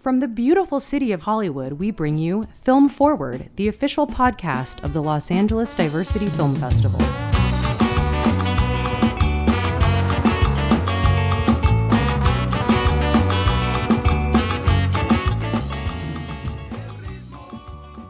From 0.00 0.20
the 0.20 0.28
beautiful 0.28 0.80
city 0.80 1.12
of 1.12 1.20
Hollywood, 1.24 1.74
we 1.74 1.90
bring 1.90 2.16
you 2.16 2.46
Film 2.54 2.88
Forward, 2.88 3.50
the 3.56 3.68
official 3.68 4.06
podcast 4.06 4.82
of 4.82 4.94
the 4.94 5.02
Los 5.02 5.30
Angeles 5.30 5.74
Diversity 5.74 6.24
Film 6.24 6.54
Festival. 6.54 6.98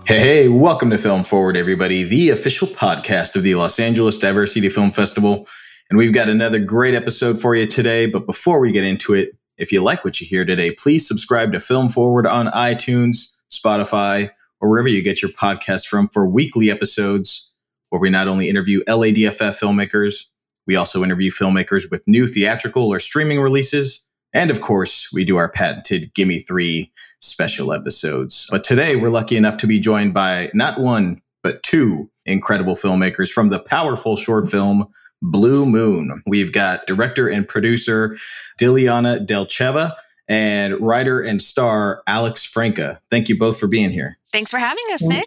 Hey, 0.07 0.21
hey, 0.21 0.49
welcome 0.49 0.91
to 0.91 0.99
Film 0.99 1.25
Forward, 1.25 1.57
everybody, 1.57 2.05
the 2.05 2.31
official 2.31 2.69
podcast 2.69 3.35
of 3.35 3.43
the 3.43 3.57
Los 3.57 3.81
Angeles 3.81 4.17
Diversity 4.17 4.69
Film 4.69 4.93
Festival. 4.93 5.49
And 5.91 5.99
we've 5.99 6.13
got 6.13 6.29
another 6.29 6.61
great 6.61 6.95
episode 6.95 7.41
for 7.41 7.57
you 7.57 7.67
today. 7.67 8.07
But 8.07 8.27
before 8.27 8.61
we 8.61 8.71
get 8.71 8.85
into 8.85 9.13
it, 9.15 9.33
if 9.61 9.71
you 9.71 9.83
like 9.83 10.05
what 10.05 10.21
you 10.21 10.27
hear 10.27 10.45
today, 10.45 10.71
please 10.71 11.07
subscribe 11.07 11.53
to 11.53 11.61
Film 11.61 11.91
Forward 11.91 12.27
on 12.27 12.47
iTunes, 12.47 13.37
Spotify, 13.51 14.31
or 14.59 14.71
wherever 14.71 14.89
you 14.89 15.03
get 15.03 15.21
your 15.21 15.31
podcast 15.33 15.87
from 15.87 16.09
for 16.09 16.27
weekly 16.27 16.71
episodes 16.71 17.53
where 17.91 18.01
we 18.01 18.09
not 18.09 18.27
only 18.27 18.49
interview 18.49 18.83
LADFF 18.85 19.61
filmmakers, 19.61 20.25
we 20.67 20.77
also 20.77 21.05
interview 21.05 21.31
filmmakers 21.31 21.91
with 21.91 22.03
new 22.07 22.27
theatrical 22.27 22.89
or 22.89 22.99
streaming 23.01 23.41
releases. 23.41 24.09
And 24.33 24.51
of 24.51 24.61
course, 24.61 25.11
we 25.13 25.25
do 25.25 25.37
our 25.37 25.49
patented 25.49 26.15
Gimme 26.15 26.39
Three 26.39 26.91
special 27.21 27.73
episodes. 27.73 28.47
But 28.51 28.65
today, 28.65 28.97
we're 28.97 29.11
lucky 29.11 29.37
enough 29.37 29.59
to 29.59 29.67
be 29.67 29.79
joined 29.79 30.15
by 30.15 30.51
not 30.55 30.81
one, 30.81 31.21
but 31.43 31.63
two 31.63 32.11
incredible 32.31 32.75
filmmakers 32.75 33.31
from 33.31 33.51
the 33.51 33.59
powerful 33.59 34.17
short 34.17 34.49
film 34.51 34.87
Blue 35.23 35.67
Moon. 35.67 36.23
We've 36.27 36.53
got 36.53 36.87
director 36.87 37.29
and 37.29 37.47
producer 37.47 38.17
Diliana 38.59 39.27
Delcheva 39.27 39.93
and 40.29 40.81
writer 40.81 41.21
and 41.21 41.43
star 41.43 42.03
Alex 42.07 42.45
Franca. 42.45 43.01
Thank 43.11 43.29
you 43.29 43.37
both 43.37 43.59
for 43.59 43.67
being 43.67 43.91
here. 43.91 44.17
Thanks 44.29 44.51
for 44.51 44.59
having 44.59 44.85
us, 44.93 45.05
Nick. 45.05 45.25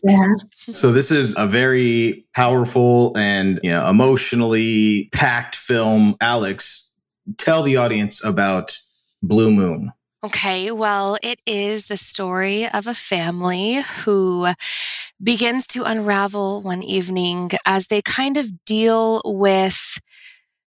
So 0.55 0.93
this 0.93 1.11
is 1.11 1.35
a 1.37 1.45
very 1.45 2.25
powerful 2.33 3.15
and 3.17 3.59
you 3.61 3.71
know 3.71 3.87
emotionally 3.87 5.09
packed 5.11 5.57
film. 5.57 6.15
Alex, 6.21 6.91
tell 7.37 7.63
the 7.63 7.77
audience 7.77 8.23
about 8.23 8.79
Blue 9.21 9.51
Moon. 9.51 9.91
Okay, 10.23 10.71
well, 10.71 11.17
it 11.21 11.41
is 11.45 11.85
the 11.87 11.97
story 11.97 12.65
of 12.69 12.87
a 12.87 12.93
family 12.93 13.81
who 14.05 14.47
begins 15.21 15.67
to 15.67 15.83
unravel 15.83 16.61
one 16.61 16.81
evening 16.81 17.51
as 17.65 17.87
they 17.87 18.01
kind 18.01 18.37
of 18.37 18.65
deal 18.65 19.21
with 19.25 19.99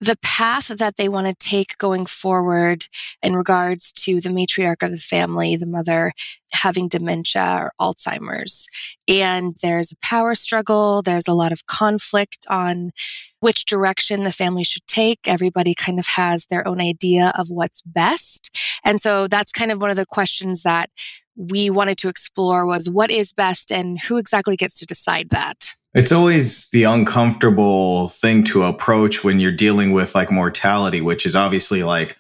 the 0.04 0.18
path 0.22 0.68
that 0.68 0.98
they 0.98 1.08
want 1.08 1.28
to 1.28 1.34
take 1.36 1.78
going 1.78 2.06
forward 2.06 2.88
in 3.22 3.36
regards 3.36 3.92
to 3.94 4.20
the 4.20 4.30
matriarch 4.30 4.84
of 4.84 4.92
the 4.92 4.98
family, 4.98 5.56
the 5.56 5.66
mother 5.66 6.12
having 6.52 6.90
dementia 6.90 7.42
or 7.42 7.72
Alzheimer's. 7.80 8.68
And 9.08 9.56
there's 9.62 9.94
a 9.94 9.98
power 9.98 10.36
struggle. 10.36 11.02
There's 11.02 11.28
a 11.28 11.34
lot 11.34 11.54
of 11.54 11.68
conflict 11.68 12.46
on 12.50 12.92
which 13.40 13.66
direction 13.66 14.24
the 14.24 14.32
family 14.32 14.66
should 14.66 14.86
take. 14.88 15.20
Everybody 15.26 15.74
kind 15.74 16.00
of 16.00 16.08
has 16.08 16.48
their 16.48 16.68
own 16.68 16.82
idea 16.82 17.32
of 17.38 17.48
what's 17.50 17.82
best. 17.84 18.52
And 18.84 19.00
so 19.00 19.28
that's 19.28 19.52
kind 19.54 19.72
of 19.72 19.80
one 19.80 19.90
of 19.90 19.96
the 19.96 20.06
questions 20.06 20.64
that 20.64 20.90
we 21.36 21.70
wanted 21.70 21.98
to 22.00 22.10
explore 22.10 22.66
was 22.66 22.90
what 22.90 23.10
is 23.10 23.32
best 23.32 23.72
and 23.72 24.00
who 24.02 24.18
exactly 24.18 24.58
gets 24.58 24.78
to 24.80 24.86
decide 24.86 25.30
that? 25.30 25.72
It's 25.94 26.12
always 26.12 26.70
the 26.70 26.86
uncomfortable 26.86 28.10
thing 28.10 28.44
to 28.46 28.64
approach 28.64 29.24
when 29.24 29.40
you're 29.40 29.52
dealing 29.52 29.92
with 29.92 30.16
like 30.16 30.32
mortality, 30.32 31.02
which 31.02 31.26
is 31.26 31.36
obviously 31.36 31.84
like, 31.84 32.18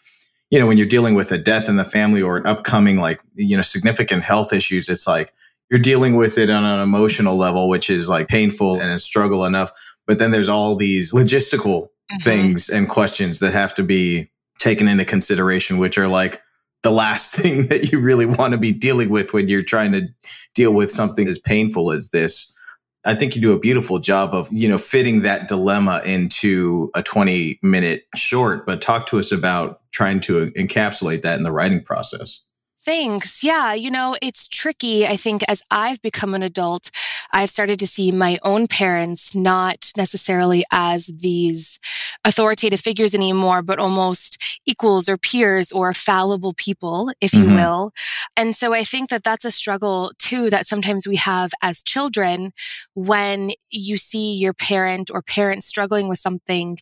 you 0.52 0.60
know, 0.60 0.68
when 0.68 0.78
you're 0.78 0.88
dealing 0.88 1.16
with 1.16 1.32
a 1.32 1.40
death 1.40 1.68
in 1.68 1.78
the 1.78 1.84
family 1.84 2.22
or 2.22 2.38
an 2.38 2.46
upcoming, 2.46 3.00
like, 3.00 3.20
you 3.34 3.56
know, 3.56 3.64
significant 3.64 4.22
health 4.22 4.54
issues, 4.54 4.90
it's 4.90 5.08
like 5.08 5.34
you're 5.72 5.80
dealing 5.80 6.16
with 6.16 6.38
it 6.38 6.52
on 6.52 6.64
an 6.64 6.82
emotional 6.82 7.36
level, 7.36 7.68
which 7.68 7.90
is 7.90 8.08
like 8.08 8.28
painful 8.28 8.80
and 8.80 8.92
a 8.92 9.00
struggle 9.00 9.44
enough. 9.44 9.72
But 10.06 10.20
then 10.20 10.30
there's 10.30 10.50
all 10.50 10.76
these 10.76 11.12
logistical 11.12 11.86
mm-hmm. 11.86 12.18
things 12.18 12.70
and 12.70 12.88
questions 12.88 13.40
that 13.40 13.54
have 13.54 13.74
to 13.76 13.84
be 13.84 14.30
taken 14.60 14.88
into 14.88 15.06
consideration, 15.06 15.80
which 15.80 15.98
are 15.98 16.08
like, 16.08 16.42
the 16.84 16.92
last 16.92 17.34
thing 17.36 17.68
that 17.68 17.92
you 17.92 18.00
really 18.00 18.26
want 18.26 18.52
to 18.52 18.58
be 18.58 18.72
dealing 18.72 19.10
with 19.10 19.34
when 19.34 19.48
you're 19.48 19.64
trying 19.64 19.94
to 19.94 20.08
deal 20.54 20.74
with 20.74 20.92
something 20.92 21.28
as 21.28 21.40
painful 21.40 21.92
as 21.92 22.10
this. 22.10 22.56
I 23.06 23.16
think 23.16 23.36
you 23.36 23.42
do 23.42 23.54
a 23.54 23.60
beautiful 23.60 24.00
job 24.00 24.34
of, 24.34 24.48
you 24.52 24.70
know, 24.70 24.78
fitting 24.78 25.24
that 25.24 25.48
dilemma 25.48 26.02
into 26.06 26.90
a 26.96 27.04
20 27.04 27.60
minute 27.62 28.06
short, 28.16 28.66
but 28.66 28.82
talk 28.82 29.08
to 29.08 29.20
us 29.20 29.32
about 29.32 29.82
trying 29.92 30.22
to 30.22 30.52
encapsulate 30.52 31.22
that 31.24 31.38
in 31.38 31.44
the 31.44 31.52
writing 31.52 31.84
process. 31.84 32.42
Thanks. 32.86 33.44
Yeah. 33.46 33.74
You 33.74 33.90
know, 33.90 34.16
it's 34.22 34.46
tricky. 34.48 35.08
I 35.08 35.16
think 35.16 35.44
as 35.48 35.64
I've 35.72 36.02
become 36.02 36.34
an 36.34 36.44
adult, 36.44 36.92
I've 37.32 37.50
started 37.50 37.80
to 37.80 37.88
see 37.88 38.12
my 38.12 38.40
own 38.44 38.68
parents 38.68 39.34
not 39.34 39.94
necessarily 39.96 40.66
as 40.70 41.08
these 41.08 41.80
authoritative 42.26 42.82
figures 42.82 43.16
anymore, 43.16 43.62
but 43.62 43.80
almost 43.80 44.62
equals 44.66 45.08
or 45.08 45.18
peers 45.18 45.72
or 45.72 45.94
fallible 45.94 46.54
people, 46.54 47.12
if 47.22 47.32
mm-hmm. 47.32 47.52
you 47.52 47.56
will. 47.56 47.92
And 48.36 48.54
so 48.54 48.74
I 48.74 48.84
think 48.84 49.10
that 49.10 49.24
that's 49.24 49.46
a 49.46 49.52
struggle 49.52 50.12
too 50.20 50.50
that 50.50 50.68
sometimes 50.68 51.08
we 51.08 51.16
have 51.16 51.52
as 51.62 51.84
children 51.84 52.52
when 52.96 53.52
you 53.70 53.98
see 53.98 54.34
your 54.34 54.54
parent 54.54 55.10
or 55.10 55.22
parents 55.22 55.66
struggling 55.66 56.10
with 56.10 56.20
something 56.20 56.78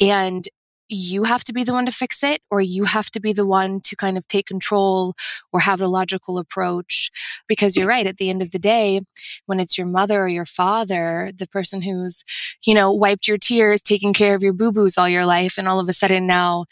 and 0.00 0.48
you 0.88 1.24
have 1.24 1.44
to 1.44 1.52
be 1.52 1.64
the 1.64 1.72
one 1.72 1.86
to 1.86 1.92
fix 1.92 2.22
it 2.22 2.42
or 2.50 2.60
you 2.60 2.84
have 2.84 3.10
to 3.12 3.20
be 3.20 3.32
the 3.32 3.46
one 3.46 3.80
to 3.80 3.96
kind 3.96 4.18
of 4.18 4.28
take 4.28 4.46
control 4.46 5.14
or 5.52 5.60
have 5.60 5.78
the 5.78 5.88
logical 5.88 6.38
approach. 6.38 7.10
Because 7.48 7.76
you're 7.76 7.86
right 7.86 8.06
at 8.06 8.18
the 8.18 8.30
end 8.30 8.42
of 8.42 8.50
the 8.50 8.58
day 8.58 9.00
when 9.46 9.60
it's 9.60 9.78
your 9.78 9.86
mother 9.86 10.22
or 10.22 10.28
your 10.28 10.44
father 10.44 11.30
the 11.36 11.46
person 11.46 11.82
who's 11.82 12.24
you 12.64 12.74
know 12.74 12.92
wiped 12.92 13.26
your 13.28 13.38
tears 13.38 13.82
taking 13.82 14.12
care 14.12 14.34
of 14.34 14.42
your 14.42 14.52
boo-boos 14.52 14.98
all 14.98 15.08
your 15.08 15.26
life 15.26 15.58
and 15.58 15.68
all 15.68 15.80
of 15.80 15.88
a 15.88 15.92
sudden 15.92 16.26
now 16.26 16.64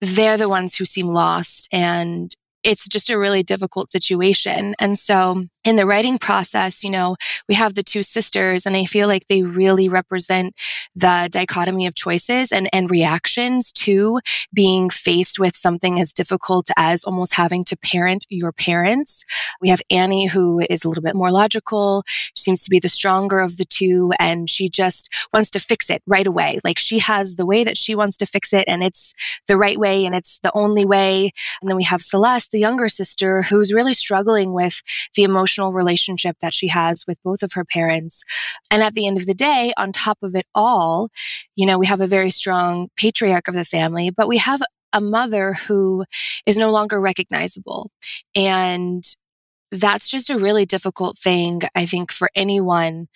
they're 0.00 0.36
the 0.36 0.48
ones 0.48 0.76
who 0.76 0.84
seem 0.84 1.06
lost 1.06 1.68
and 1.72 2.36
it's 2.64 2.86
just 2.88 3.10
a 3.10 3.18
really 3.18 3.42
difficult 3.42 3.92
situation. 3.92 4.74
And 4.78 4.98
so 4.98 5.46
in 5.64 5.76
the 5.76 5.86
writing 5.86 6.18
process, 6.18 6.82
you 6.82 6.90
know, 6.90 7.16
we 7.48 7.54
have 7.54 7.74
the 7.74 7.82
two 7.82 8.02
sisters 8.02 8.66
and 8.66 8.76
I 8.76 8.84
feel 8.84 9.06
like 9.06 9.28
they 9.28 9.42
really 9.42 9.88
represent 9.88 10.54
the 10.94 11.28
dichotomy 11.30 11.86
of 11.86 11.94
choices 11.94 12.50
and, 12.52 12.68
and 12.72 12.90
reactions 12.90 13.72
to 13.72 14.20
being 14.52 14.90
faced 14.90 15.38
with 15.38 15.56
something 15.56 16.00
as 16.00 16.12
difficult 16.12 16.68
as 16.76 17.04
almost 17.04 17.34
having 17.34 17.64
to 17.64 17.76
parent 17.76 18.26
your 18.28 18.52
parents. 18.52 19.24
We 19.60 19.68
have 19.68 19.82
Annie 19.90 20.26
who 20.26 20.60
is 20.68 20.84
a 20.84 20.88
little 20.88 21.02
bit 21.02 21.14
more 21.14 21.30
logical, 21.30 22.04
seems 22.36 22.62
to 22.64 22.70
be 22.70 22.80
the 22.80 22.88
stronger 22.88 23.40
of 23.40 23.56
the 23.56 23.64
two, 23.64 24.12
and 24.18 24.50
she 24.50 24.68
just 24.68 25.28
wants 25.32 25.50
to 25.50 25.60
fix 25.60 25.90
it 25.90 26.02
right 26.06 26.26
away. 26.26 26.58
Like 26.64 26.78
she 26.78 26.98
has 26.98 27.36
the 27.36 27.46
way 27.46 27.62
that 27.64 27.76
she 27.76 27.94
wants 27.94 28.16
to 28.18 28.26
fix 28.26 28.52
it 28.52 28.64
and 28.66 28.82
it's 28.82 29.14
the 29.46 29.56
right 29.56 29.78
way 29.78 30.04
and 30.04 30.14
it's 30.14 30.40
the 30.40 30.52
only 30.54 30.84
way. 30.84 31.30
And 31.60 31.70
then 31.70 31.76
we 31.76 31.84
have 31.84 32.02
Celeste, 32.02 32.51
the 32.52 32.60
younger 32.60 32.88
sister, 32.88 33.42
who's 33.42 33.72
really 33.72 33.94
struggling 33.94 34.52
with 34.52 34.82
the 35.14 35.24
emotional 35.24 35.72
relationship 35.72 36.36
that 36.40 36.54
she 36.54 36.68
has 36.68 37.04
with 37.06 37.22
both 37.24 37.42
of 37.42 37.54
her 37.54 37.64
parents. 37.64 38.22
And 38.70 38.82
at 38.82 38.94
the 38.94 39.06
end 39.06 39.16
of 39.16 39.26
the 39.26 39.34
day, 39.34 39.72
on 39.76 39.92
top 39.92 40.18
of 40.22 40.34
it 40.34 40.46
all, 40.54 41.10
you 41.56 41.66
know, 41.66 41.78
we 41.78 41.86
have 41.86 42.00
a 42.00 42.06
very 42.06 42.30
strong 42.30 42.88
patriarch 42.96 43.48
of 43.48 43.54
the 43.54 43.64
family, 43.64 44.10
but 44.10 44.28
we 44.28 44.38
have 44.38 44.62
a 44.92 45.00
mother 45.00 45.54
who 45.54 46.04
is 46.46 46.58
no 46.58 46.70
longer 46.70 47.00
recognizable. 47.00 47.90
And 48.36 49.02
that's 49.70 50.10
just 50.10 50.28
a 50.28 50.38
really 50.38 50.66
difficult 50.66 51.18
thing, 51.18 51.62
I 51.74 51.86
think, 51.86 52.12
for 52.12 52.30
anyone 52.34 53.08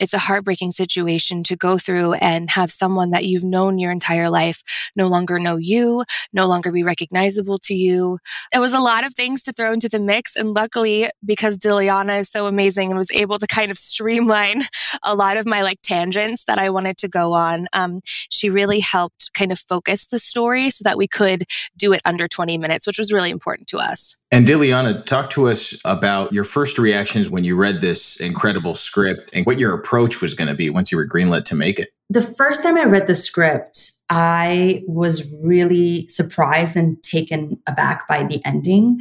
it's 0.00 0.14
a 0.14 0.18
heartbreaking 0.18 0.72
situation 0.72 1.44
to 1.44 1.56
go 1.56 1.78
through 1.78 2.14
and 2.14 2.50
have 2.50 2.70
someone 2.70 3.10
that 3.10 3.26
you've 3.26 3.44
known 3.44 3.78
your 3.78 3.92
entire 3.92 4.30
life 4.30 4.62
no 4.96 5.06
longer 5.06 5.38
know 5.38 5.56
you, 5.56 6.04
no 6.32 6.46
longer 6.46 6.72
be 6.72 6.82
recognizable 6.82 7.58
to 7.58 7.74
you. 7.74 8.18
It 8.52 8.58
was 8.58 8.72
a 8.74 8.80
lot 8.80 9.04
of 9.04 9.14
things 9.14 9.42
to 9.44 9.52
throw 9.52 9.72
into 9.72 9.88
the 9.88 10.00
mix. 10.00 10.34
And 10.36 10.54
luckily, 10.54 11.10
because 11.24 11.58
Diliana 11.58 12.20
is 12.20 12.30
so 12.30 12.46
amazing 12.46 12.90
and 12.90 12.98
was 12.98 13.12
able 13.12 13.38
to 13.38 13.46
kind 13.46 13.70
of 13.70 13.76
streamline 13.78 14.62
a 15.02 15.14
lot 15.14 15.36
of 15.36 15.46
my 15.46 15.62
like 15.62 15.82
tangents 15.82 16.44
that 16.44 16.58
I 16.58 16.70
wanted 16.70 16.96
to 16.98 17.08
go 17.08 17.34
on, 17.34 17.66
um, 17.74 18.00
she 18.04 18.48
really 18.48 18.80
helped 18.80 19.30
kind 19.34 19.52
of 19.52 19.58
focus 19.58 20.06
the 20.06 20.18
story 20.18 20.70
so 20.70 20.82
that 20.84 20.96
we 20.96 21.06
could 21.06 21.44
do 21.76 21.92
it 21.92 22.00
under 22.04 22.26
20 22.26 22.56
minutes, 22.58 22.86
which 22.86 22.98
was 22.98 23.12
really 23.12 23.30
important 23.30 23.68
to 23.68 23.78
us. 23.78 24.16
And 24.32 24.46
Diliana, 24.46 25.04
talk 25.06 25.30
to 25.30 25.48
us 25.48 25.76
about 25.84 26.32
your 26.32 26.44
first 26.44 26.78
reactions 26.78 27.28
when 27.28 27.42
you 27.42 27.56
read 27.56 27.80
this 27.80 28.16
incredible 28.20 28.76
script 28.76 29.28
and 29.32 29.44
what 29.44 29.58
your 29.58 29.74
approach 29.74 30.22
was 30.22 30.34
going 30.34 30.46
to 30.46 30.54
be 30.54 30.70
once 30.70 30.92
you 30.92 30.98
were 30.98 31.06
greenlit 31.06 31.44
to 31.46 31.56
make 31.56 31.80
it. 31.80 31.88
The 32.10 32.22
first 32.22 32.62
time 32.62 32.76
I 32.76 32.84
read 32.84 33.08
the 33.08 33.14
script, 33.14 33.90
I 34.08 34.82
was 34.86 35.32
really 35.42 36.06
surprised 36.08 36.76
and 36.76 37.02
taken 37.02 37.60
aback 37.66 38.06
by 38.06 38.24
the 38.24 38.40
ending. 38.44 39.00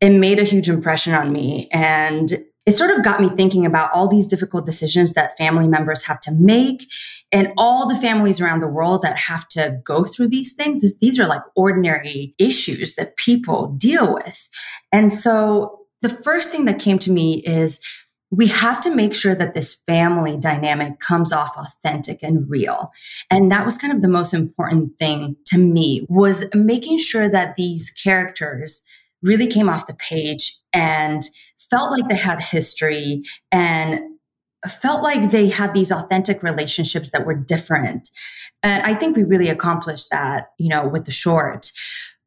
It 0.00 0.10
made 0.10 0.38
a 0.38 0.44
huge 0.44 0.68
impression 0.68 1.14
on 1.14 1.32
me. 1.32 1.68
And 1.72 2.32
it 2.70 2.76
sort 2.76 2.92
of 2.92 3.02
got 3.02 3.20
me 3.20 3.28
thinking 3.30 3.66
about 3.66 3.90
all 3.92 4.06
these 4.06 4.28
difficult 4.28 4.64
decisions 4.64 5.14
that 5.14 5.36
family 5.36 5.66
members 5.66 6.06
have 6.06 6.20
to 6.20 6.30
make 6.30 6.88
and 7.32 7.52
all 7.58 7.88
the 7.88 7.96
families 7.96 8.40
around 8.40 8.60
the 8.60 8.68
world 8.68 9.02
that 9.02 9.18
have 9.18 9.48
to 9.48 9.80
go 9.82 10.04
through 10.04 10.28
these 10.28 10.52
things. 10.52 10.96
These 11.00 11.18
are 11.18 11.26
like 11.26 11.42
ordinary 11.56 12.32
issues 12.38 12.94
that 12.94 13.16
people 13.16 13.74
deal 13.76 14.14
with. 14.14 14.48
And 14.92 15.12
so 15.12 15.80
the 16.00 16.08
first 16.08 16.52
thing 16.52 16.64
that 16.66 16.78
came 16.78 17.00
to 17.00 17.10
me 17.10 17.42
is 17.44 17.80
we 18.30 18.46
have 18.46 18.80
to 18.82 18.94
make 18.94 19.14
sure 19.14 19.34
that 19.34 19.54
this 19.54 19.80
family 19.88 20.36
dynamic 20.36 21.00
comes 21.00 21.32
off 21.32 21.56
authentic 21.56 22.22
and 22.22 22.48
real 22.48 22.92
and 23.32 23.50
that 23.50 23.64
was 23.64 23.76
kind 23.76 23.92
of 23.92 24.00
the 24.00 24.06
most 24.06 24.32
important 24.32 24.96
thing 24.96 25.34
to 25.46 25.58
me 25.58 26.06
was 26.08 26.44
making 26.54 26.98
sure 26.98 27.28
that 27.28 27.56
these 27.56 27.90
characters 27.90 28.86
really 29.20 29.48
came 29.48 29.68
off 29.68 29.88
the 29.88 29.94
page 29.94 30.56
and 30.72 31.22
felt 31.68 31.90
like 31.90 32.08
they 32.08 32.16
had 32.16 32.40
history 32.40 33.22
and 33.52 34.00
felt 34.68 35.02
like 35.02 35.30
they 35.30 35.48
had 35.48 35.72
these 35.74 35.90
authentic 35.90 36.42
relationships 36.42 37.10
that 37.10 37.26
were 37.26 37.34
different 37.34 38.10
and 38.62 38.82
i 38.82 38.94
think 38.94 39.16
we 39.16 39.24
really 39.24 39.48
accomplished 39.48 40.10
that 40.10 40.50
you 40.58 40.68
know 40.68 40.86
with 40.86 41.04
the 41.06 41.10
short 41.10 41.70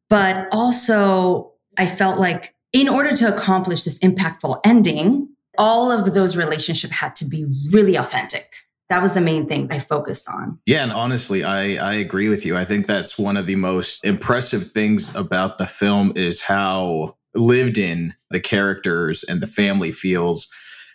but 0.10 0.48
also 0.52 1.52
i 1.78 1.86
felt 1.86 2.20
like 2.20 2.56
in 2.72 2.90
order 2.90 3.16
to 3.16 3.32
accomplish 3.32 3.84
this 3.84 4.00
impactful 4.00 4.60
ending 4.64 5.28
all 5.60 5.92
of 5.92 6.14
those 6.16 6.36
relationships 6.36 6.96
had 6.96 7.16
to 7.16 7.26
be 7.26 7.46
really 7.72 7.96
authentic 7.96 8.56
that 8.90 9.02
was 9.02 9.14
the 9.14 9.22
main 9.22 9.48
thing 9.48 9.72
I 9.72 9.80
focused 9.80 10.30
on. 10.30 10.60
Yeah, 10.68 10.84
and 10.84 10.92
honestly, 10.92 11.44
I 11.44 11.76
I 11.76 11.94
agree 11.94 12.30
with 12.30 12.46
you. 12.46 12.56
I 12.56 12.66
think 12.66 12.86
that's 12.86 13.18
one 13.18 13.38
of 13.38 13.48
the 13.48 13.56
most 13.56 14.06
impressive 14.06 14.72
things 14.72 15.16
about 15.16 15.58
the 15.58 15.66
film 15.66 16.14
is 16.16 16.42
how 16.42 17.16
lived 17.36 17.78
in 17.78 18.14
the 18.30 18.40
characters 18.40 19.24
and 19.24 19.42
the 19.42 19.48
family 19.48 19.92
feels. 19.92 20.50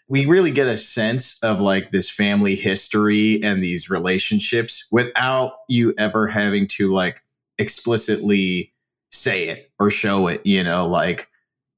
We 0.09 0.25
really 0.27 0.51
get 0.51 0.69
a 0.69 0.77
sense 0.77 1.39
of 1.43 1.61
like 1.61 1.91
this 1.91 2.11
family 2.11 2.55
history 2.55 3.43
and 3.43 3.63
these 3.63 3.91
relationships 3.91 4.87
without 4.91 5.53
you 5.69 5.95
ever 5.99 6.29
having 6.29 6.67
to 6.69 6.91
like 6.93 7.23
explicitly 7.59 8.73
say 9.11 9.49
it 9.49 9.71
or 9.79 9.91
show 9.91 10.29
it, 10.29 10.45
you 10.47 10.65
know, 10.65 10.87
like 10.87 11.29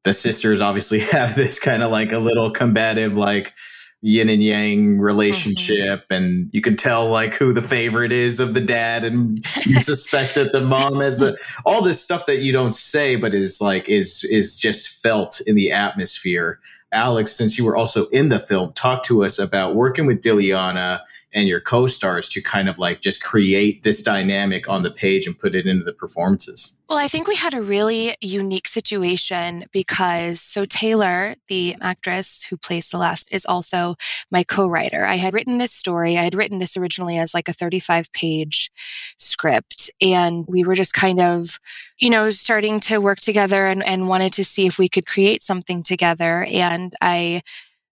the 0.05 0.13
sisters 0.13 0.61
obviously 0.61 0.99
have 1.13 1.35
this 1.35 1.59
kind 1.59 1.83
of 1.83 1.91
like 1.91 2.13
a 2.13 2.19
little 2.19 2.51
combative 2.51 3.17
like 3.17 3.53
yin 4.03 4.31
and 4.31 4.43
yang 4.43 4.99
relationship 4.99 6.09
mm-hmm. 6.09 6.13
and 6.13 6.51
you 6.53 6.63
can 6.63 6.75
tell 6.75 7.09
like 7.09 7.35
who 7.35 7.53
the 7.53 7.61
favorite 7.61 8.13
is 8.13 8.41
of 8.41 8.55
the 8.55 8.61
dad 8.61 9.05
and 9.05 9.39
you 9.67 9.75
suspect 9.81 10.35
that 10.35 10.53
the 10.53 10.67
mom 10.67 11.01
has 11.01 11.19
the 11.19 11.37
all 11.67 11.83
this 11.83 12.01
stuff 12.01 12.25
that 12.25 12.39
you 12.39 12.51
don't 12.51 12.75
say 12.75 13.15
but 13.17 13.35
is 13.35 13.61
like 13.61 13.89
is 13.89 14.25
is 14.25 14.59
just 14.59 14.89
felt 14.89 15.43
in 15.47 15.55
the 15.55 15.71
atmosphere 15.71 16.59
alex 16.93 17.33
since 17.33 17.59
you 17.59 17.65
were 17.65 17.77
also 17.77 18.07
in 18.07 18.31
the 18.31 18.39
film 18.39 18.73
talk 18.73 19.03
to 19.03 19.23
us 19.23 19.39
about 19.39 19.75
working 19.75 20.07
with 20.07 20.23
diliana 20.23 21.01
and 21.33 21.49
your 21.49 21.61
co-stars 21.61 22.29
to 22.29 22.41
kind 22.41 22.69
of 22.69 22.79
like 22.79 23.01
just 23.01 23.23
create 23.23 23.83
this 23.83 24.03
dynamic 24.03 24.69
on 24.69 24.83
the 24.83 24.91
page 24.91 25.27
and 25.27 25.39
put 25.39 25.55
it 25.55 25.67
into 25.67 25.85
the 25.85 25.93
performances 25.93 26.77
well, 26.91 26.99
I 26.99 27.07
think 27.07 27.29
we 27.29 27.37
had 27.37 27.55
a 27.55 27.63
really 27.63 28.17
unique 28.21 28.67
situation 28.67 29.67
because 29.71 30.41
so 30.41 30.65
Taylor, 30.65 31.37
the 31.47 31.77
actress 31.81 32.43
who 32.43 32.57
plays 32.57 32.87
Celeste, 32.87 33.29
is 33.31 33.47
also 33.47 33.95
my 34.33 34.43
co 34.43 34.67
writer. 34.67 35.07
I 35.07 35.15
had 35.15 35.33
written 35.33 35.59
this 35.59 35.71
story. 35.71 36.19
I 36.19 36.25
had 36.25 36.35
written 36.35 36.59
this 36.59 36.77
originally 36.77 37.17
as 37.17 37.33
like 37.33 37.49
a 37.49 37.53
35 37.53 38.13
page 38.13 38.73
script. 39.19 39.89
And 40.01 40.45
we 40.49 40.65
were 40.65 40.75
just 40.75 40.93
kind 40.93 41.21
of, 41.21 41.61
you 42.01 42.11
know, 42.11 42.29
starting 42.31 42.81
to 42.81 42.99
work 42.99 43.21
together 43.21 43.69
and, 43.69 43.87
and 43.87 44.09
wanted 44.09 44.33
to 44.33 44.45
see 44.45 44.67
if 44.67 44.77
we 44.77 44.89
could 44.89 45.07
create 45.07 45.43
something 45.43 45.85
together. 45.85 46.45
And 46.51 46.93
I, 47.01 47.43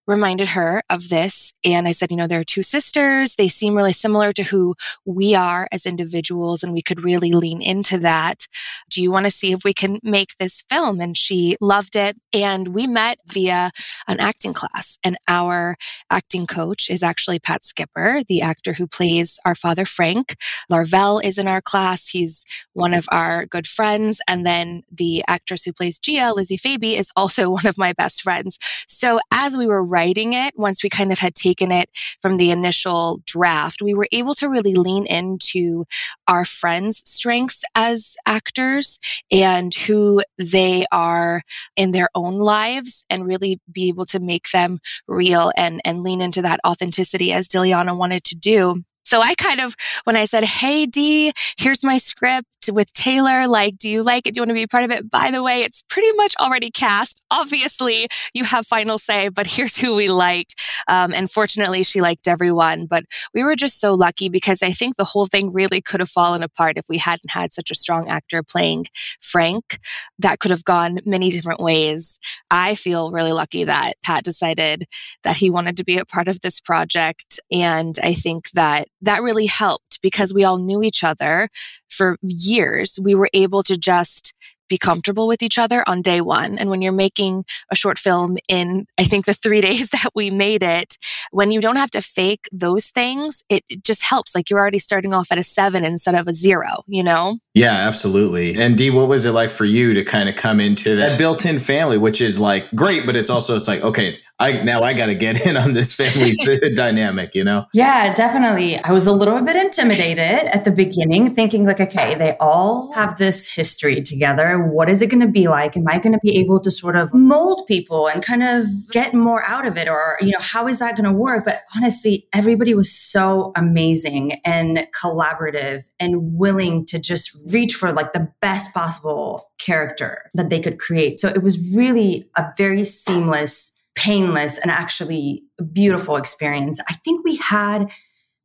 reminded 0.09 0.49
her 0.49 0.81
of 0.89 1.09
this. 1.09 1.53
And 1.63 1.87
I 1.87 1.91
said, 1.91 2.09
you 2.09 2.17
know, 2.17 2.25
there 2.25 2.39
are 2.39 2.43
two 2.43 2.63
sisters. 2.63 3.35
They 3.35 3.47
seem 3.47 3.75
really 3.75 3.93
similar 3.93 4.31
to 4.31 4.43
who 4.43 4.73
we 5.05 5.35
are 5.35 5.67
as 5.71 5.85
individuals, 5.85 6.63
and 6.63 6.73
we 6.73 6.81
could 6.81 7.03
really 7.03 7.31
lean 7.31 7.61
into 7.61 7.99
that. 7.99 8.47
Do 8.89 9.03
you 9.03 9.11
want 9.11 9.27
to 9.27 9.31
see 9.31 9.51
if 9.51 9.63
we 9.63 9.73
can 9.73 9.99
make 10.01 10.37
this 10.37 10.63
film? 10.67 10.99
And 10.99 11.15
she 11.15 11.57
loved 11.61 11.95
it. 11.95 12.17
And 12.33 12.69
we 12.69 12.87
met 12.87 13.19
via 13.27 13.71
an 14.07 14.19
acting 14.19 14.53
class. 14.53 14.97
And 15.03 15.15
our 15.27 15.77
acting 16.09 16.47
coach 16.47 16.89
is 16.89 17.03
actually 17.03 17.39
Pat 17.39 17.63
Skipper, 17.63 18.23
the 18.27 18.41
actor 18.41 18.73
who 18.73 18.87
plays 18.87 19.39
our 19.45 19.55
father, 19.55 19.85
Frank. 19.85 20.35
Larvell 20.71 21.23
is 21.23 21.37
in 21.37 21.47
our 21.47 21.61
class. 21.61 22.07
He's 22.07 22.45
one 22.73 22.95
of 22.95 23.07
our 23.11 23.45
good 23.45 23.67
friends. 23.67 24.21
And 24.27 24.43
then 24.43 24.81
the 24.91 25.23
actress 25.27 25.65
who 25.65 25.73
plays 25.73 25.99
Gia, 25.99 26.33
Lizzie 26.35 26.57
Faby, 26.57 26.97
is 26.97 27.11
also 27.15 27.49
one 27.59 27.67
of 27.67 27.77
my 27.77 27.93
best 27.93 28.23
friends. 28.23 28.57
So 28.87 29.19
as 29.31 29.55
we 29.55 29.67
were 29.67 29.83
writing 29.99 30.31
it, 30.31 30.53
once 30.57 30.81
we 30.81 30.89
kind 30.89 31.11
of 31.11 31.19
had 31.19 31.35
taken 31.35 31.73
it 31.73 31.89
from 32.21 32.37
the 32.37 32.51
initial 32.51 33.19
draft, 33.25 33.81
we 33.81 33.93
were 33.93 34.07
able 34.13 34.33
to 34.33 34.47
really 34.47 34.73
lean 34.73 35.05
into 35.05 35.83
our 36.25 36.45
friends' 36.45 37.03
strengths 37.05 37.65
as 37.75 38.15
actors 38.25 38.97
and 39.29 39.73
who 39.75 40.21
they 40.37 40.85
are 40.89 41.41
in 41.75 41.91
their 41.91 42.07
own 42.15 42.35
lives 42.35 43.05
and 43.09 43.27
really 43.27 43.59
be 43.69 43.89
able 43.89 44.05
to 44.05 44.21
make 44.21 44.49
them 44.51 44.79
real 45.05 45.51
and, 45.57 45.81
and 45.83 46.01
lean 46.01 46.21
into 46.21 46.41
that 46.41 46.61
authenticity 46.65 47.33
as 47.33 47.49
Diliana 47.49 47.97
wanted 47.97 48.23
to 48.23 48.35
do. 48.37 48.83
So 49.03 49.21
I 49.21 49.35
kind 49.35 49.59
of, 49.59 49.75
when 50.03 50.15
I 50.15 50.25
said, 50.25 50.43
Hey, 50.43 50.85
Dee, 50.85 51.33
here's 51.57 51.83
my 51.83 51.97
script 51.97 52.45
with 52.71 52.91
Taylor, 52.93 53.47
like, 53.47 53.77
do 53.77 53.89
you 53.89 54.03
like 54.03 54.27
it? 54.27 54.33
Do 54.33 54.39
you 54.39 54.41
want 54.41 54.49
to 54.49 54.55
be 54.55 54.63
a 54.63 54.67
part 54.67 54.83
of 54.83 54.91
it? 54.91 55.09
By 55.09 55.31
the 55.31 55.41
way, 55.41 55.63
it's 55.63 55.81
pretty 55.89 56.11
much 56.13 56.35
already 56.39 56.69
cast. 56.69 57.23
Obviously, 57.31 58.07
you 58.33 58.43
have 58.43 58.67
final 58.67 58.97
say, 58.97 59.29
but 59.29 59.47
here's 59.55 59.77
who 59.77 59.95
we 59.95 60.09
like. 60.09 60.47
Um, 60.87 61.13
and 61.13 61.29
fortunately, 61.29 61.83
she 61.83 62.01
liked 62.01 62.27
everyone. 62.27 62.85
But 62.85 63.05
we 63.33 63.43
were 63.43 63.55
just 63.55 63.79
so 63.79 63.93
lucky 63.93 64.29
because 64.29 64.61
I 64.61 64.71
think 64.71 64.97
the 64.97 65.03
whole 65.03 65.25
thing 65.25 65.53
really 65.53 65.81
could 65.81 65.99
have 65.99 66.09
fallen 66.09 66.43
apart 66.43 66.77
if 66.77 66.85
we 66.89 66.97
hadn't 66.97 67.31
had 67.31 67.53
such 67.53 67.71
a 67.71 67.75
strong 67.75 68.09
actor 68.09 68.43
playing 68.43 68.85
Frank. 69.21 69.79
That 70.17 70.39
could 70.39 70.51
have 70.51 70.65
gone 70.65 70.99
many 71.05 71.29
different 71.29 71.59
ways. 71.59 72.19
I 72.51 72.75
feel 72.75 73.11
really 73.11 73.31
lucky 73.33 73.63
that 73.63 73.95
Pat 74.03 74.23
decided 74.23 74.85
that 75.23 75.37
he 75.37 75.49
wanted 75.49 75.77
to 75.77 75.83
be 75.83 75.97
a 75.97 76.05
part 76.05 76.27
of 76.27 76.41
this 76.41 76.59
project. 76.59 77.39
And 77.51 77.95
I 78.03 78.13
think 78.13 78.51
that 78.51 78.87
that 79.01 79.21
really 79.21 79.45
helped 79.45 80.01
because 80.01 80.33
we 80.33 80.43
all 80.43 80.57
knew 80.57 80.81
each 80.83 81.03
other 81.03 81.49
for 81.89 82.17
years. 82.21 82.99
We 83.01 83.15
were 83.15 83.29
able 83.33 83.63
to 83.63 83.77
just 83.77 84.33
be 84.69 84.77
comfortable 84.77 85.27
with 85.27 85.41
each 85.41 85.57
other 85.57 85.83
on 85.87 86.01
day 86.01 86.21
one. 86.21 86.57
And 86.57 86.69
when 86.69 86.81
you're 86.81 86.93
making 86.93 87.43
a 87.71 87.75
short 87.75 87.97
film 87.97 88.37
in, 88.47 88.85
I 88.97 89.03
think 89.03 89.25
the 89.25 89.33
three 89.33 89.61
days 89.69 89.89
that 89.89 90.11
we 90.15 90.29
made 90.29 90.63
it, 90.63 90.97
when 91.31 91.51
you 91.51 91.59
don't 91.59 91.75
have 91.75 91.91
to 91.91 92.01
fake 92.01 92.47
those 92.51 92.89
things, 92.89 93.43
it, 93.49 93.63
it 93.67 93.83
just 93.83 94.03
helps. 94.03 94.35
Like 94.35 94.49
you're 94.49 94.59
already 94.59 94.79
starting 94.79 95.13
off 95.13 95.31
at 95.31 95.37
a 95.37 95.43
seven 95.43 95.83
instead 95.83 96.15
of 96.15 96.27
a 96.27 96.33
zero, 96.33 96.83
you 96.87 97.03
know? 97.03 97.39
Yeah, 97.53 97.73
absolutely. 97.73 98.59
And 98.61 98.77
Dee, 98.77 98.91
what 98.91 99.07
was 99.07 99.25
it 99.25 99.31
like 99.31 99.49
for 99.49 99.65
you 99.65 99.93
to 99.95 100.03
kind 100.03 100.29
of 100.29 100.35
come 100.35 100.59
into 100.59 100.95
that 100.95 101.17
built 101.17 101.45
in 101.45 101.59
family, 101.59 101.97
which 101.97 102.21
is 102.21 102.39
like 102.39 102.69
great, 102.75 103.05
but 103.05 103.15
it's 103.15 103.29
also, 103.29 103.55
it's 103.55 103.67
like, 103.67 103.81
okay, 103.81 104.19
I 104.39 104.63
now 104.63 104.81
I 104.83 104.93
got 104.93 105.07
to 105.07 105.15
get 105.15 105.41
in 105.45 105.57
on 105.57 105.73
this 105.73 105.93
family 105.93 106.33
dynamic, 106.75 107.35
you 107.35 107.43
know? 107.43 107.65
Yeah, 107.73 108.13
definitely. 108.13 108.77
I 108.77 108.91
was 108.91 109.05
a 109.07 109.11
little 109.11 109.41
bit 109.41 109.55
intimidated 109.55 110.47
at 110.47 110.65
the 110.65 110.71
beginning, 110.71 111.35
thinking 111.35 111.65
like, 111.65 111.79
okay, 111.79 112.15
they 112.15 112.37
all 112.39 112.93
have 112.93 113.17
this 113.17 113.53
history 113.53 114.01
together. 114.01 114.57
What 114.63 114.89
is 114.89 115.01
it 115.01 115.07
going 115.07 115.21
to 115.21 115.27
be 115.27 115.47
like? 115.47 115.75
Am 115.75 115.87
I 115.87 115.99
going 115.99 116.13
to 116.13 116.19
be 116.19 116.37
able 116.39 116.59
to 116.61 116.71
sort 116.71 116.95
of 116.95 117.13
mold 117.13 117.67
people 117.67 118.07
and 118.07 118.23
kind 118.23 118.43
of 118.43 118.65
get 118.91 119.13
more 119.13 119.43
out 119.45 119.65
of 119.65 119.77
it? 119.77 119.87
Or, 119.87 120.17
you 120.21 120.31
know, 120.31 120.39
how 120.39 120.67
is 120.67 120.79
that 120.79 120.95
going 120.95 121.09
to 121.09 121.11
work? 121.11 121.45
But 121.45 121.61
honestly, 121.75 122.27
everybody 122.33 122.73
was 122.73 122.91
so 122.91 123.51
amazing 123.55 124.39
and 124.45 124.87
collaborative 124.93 125.83
and 125.99 126.37
willing 126.37 126.85
to 126.85 126.99
just 126.99 127.37
reach 127.51 127.73
for 127.73 127.91
like 127.91 128.13
the 128.13 128.31
best 128.41 128.73
possible 128.73 129.49
character 129.57 130.29
that 130.33 130.49
they 130.49 130.59
could 130.59 130.79
create. 130.79 131.19
So 131.19 131.27
it 131.27 131.43
was 131.43 131.75
really 131.75 132.29
a 132.37 132.45
very 132.57 132.85
seamless 132.85 133.73
painless 133.99 134.57
and 134.57 134.71
actually 134.71 135.43
beautiful 135.73 136.15
experience. 136.15 136.79
I 136.89 136.93
think 136.93 137.25
we 137.25 137.35
had 137.35 137.91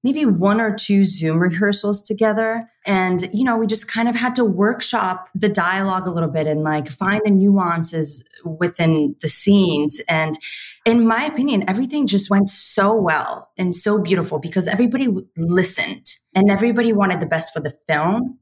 maybe 0.02 0.26
one 0.26 0.60
or 0.60 0.74
two 0.74 1.04
Zoom 1.04 1.38
rehearsals 1.38 2.02
together. 2.02 2.68
And, 2.84 3.22
you 3.32 3.44
know, 3.44 3.56
we 3.56 3.68
just 3.68 3.88
kind 3.88 4.08
of 4.08 4.16
had 4.16 4.34
to 4.34 4.44
workshop 4.44 5.28
the 5.32 5.48
dialogue 5.48 6.08
a 6.08 6.10
little 6.10 6.28
bit 6.28 6.48
and 6.48 6.62
like 6.62 6.88
find 6.88 7.22
the 7.24 7.30
nuances 7.30 8.28
within 8.44 9.14
the 9.22 9.28
scenes. 9.28 10.00
And 10.08 10.36
in 10.84 11.06
my 11.06 11.24
opinion, 11.24 11.64
everything 11.68 12.08
just 12.08 12.30
went 12.30 12.48
so 12.48 12.92
well 12.92 13.48
and 13.56 13.74
so 13.74 14.02
beautiful 14.02 14.40
because 14.40 14.66
everybody 14.66 15.08
listened 15.36 16.06
and 16.34 16.50
everybody 16.50 16.92
wanted 16.92 17.20
the 17.20 17.26
best 17.26 17.54
for 17.54 17.60
the 17.60 17.74
film. 17.88 18.40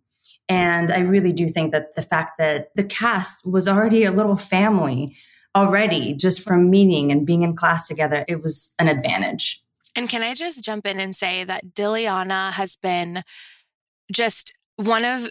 And 0.49 0.91
I 0.91 1.01
really 1.01 1.33
do 1.33 1.47
think 1.47 1.73
that 1.73 1.95
the 1.95 2.03
fact 2.03 2.39
that 2.39 2.75
the 2.75 2.85
cast 2.85 3.47
was 3.47 3.69
already 3.69 4.05
a 4.05 4.11
little 4.11 4.39
family 4.39 5.15
already 5.55 6.15
just 6.15 6.43
from 6.43 6.71
meeting 6.71 7.13
and 7.13 7.27
being 7.27 7.43
in 7.43 7.55
class 7.55 7.89
together, 7.89 8.25
it 8.29 8.43
was 8.43 8.75
an 8.79 8.89
advantage. 8.89 9.63
And 9.95 10.09
can 10.09 10.23
I 10.23 10.35
just 10.35 10.65
jump 10.65 10.87
in 10.87 10.99
and 10.99 11.15
say 11.15 11.45
that 11.45 11.75
Diliana 11.75 12.53
has 12.53 12.77
been 12.77 13.23
just 14.11 14.55
one 14.77 15.05
of 15.05 15.29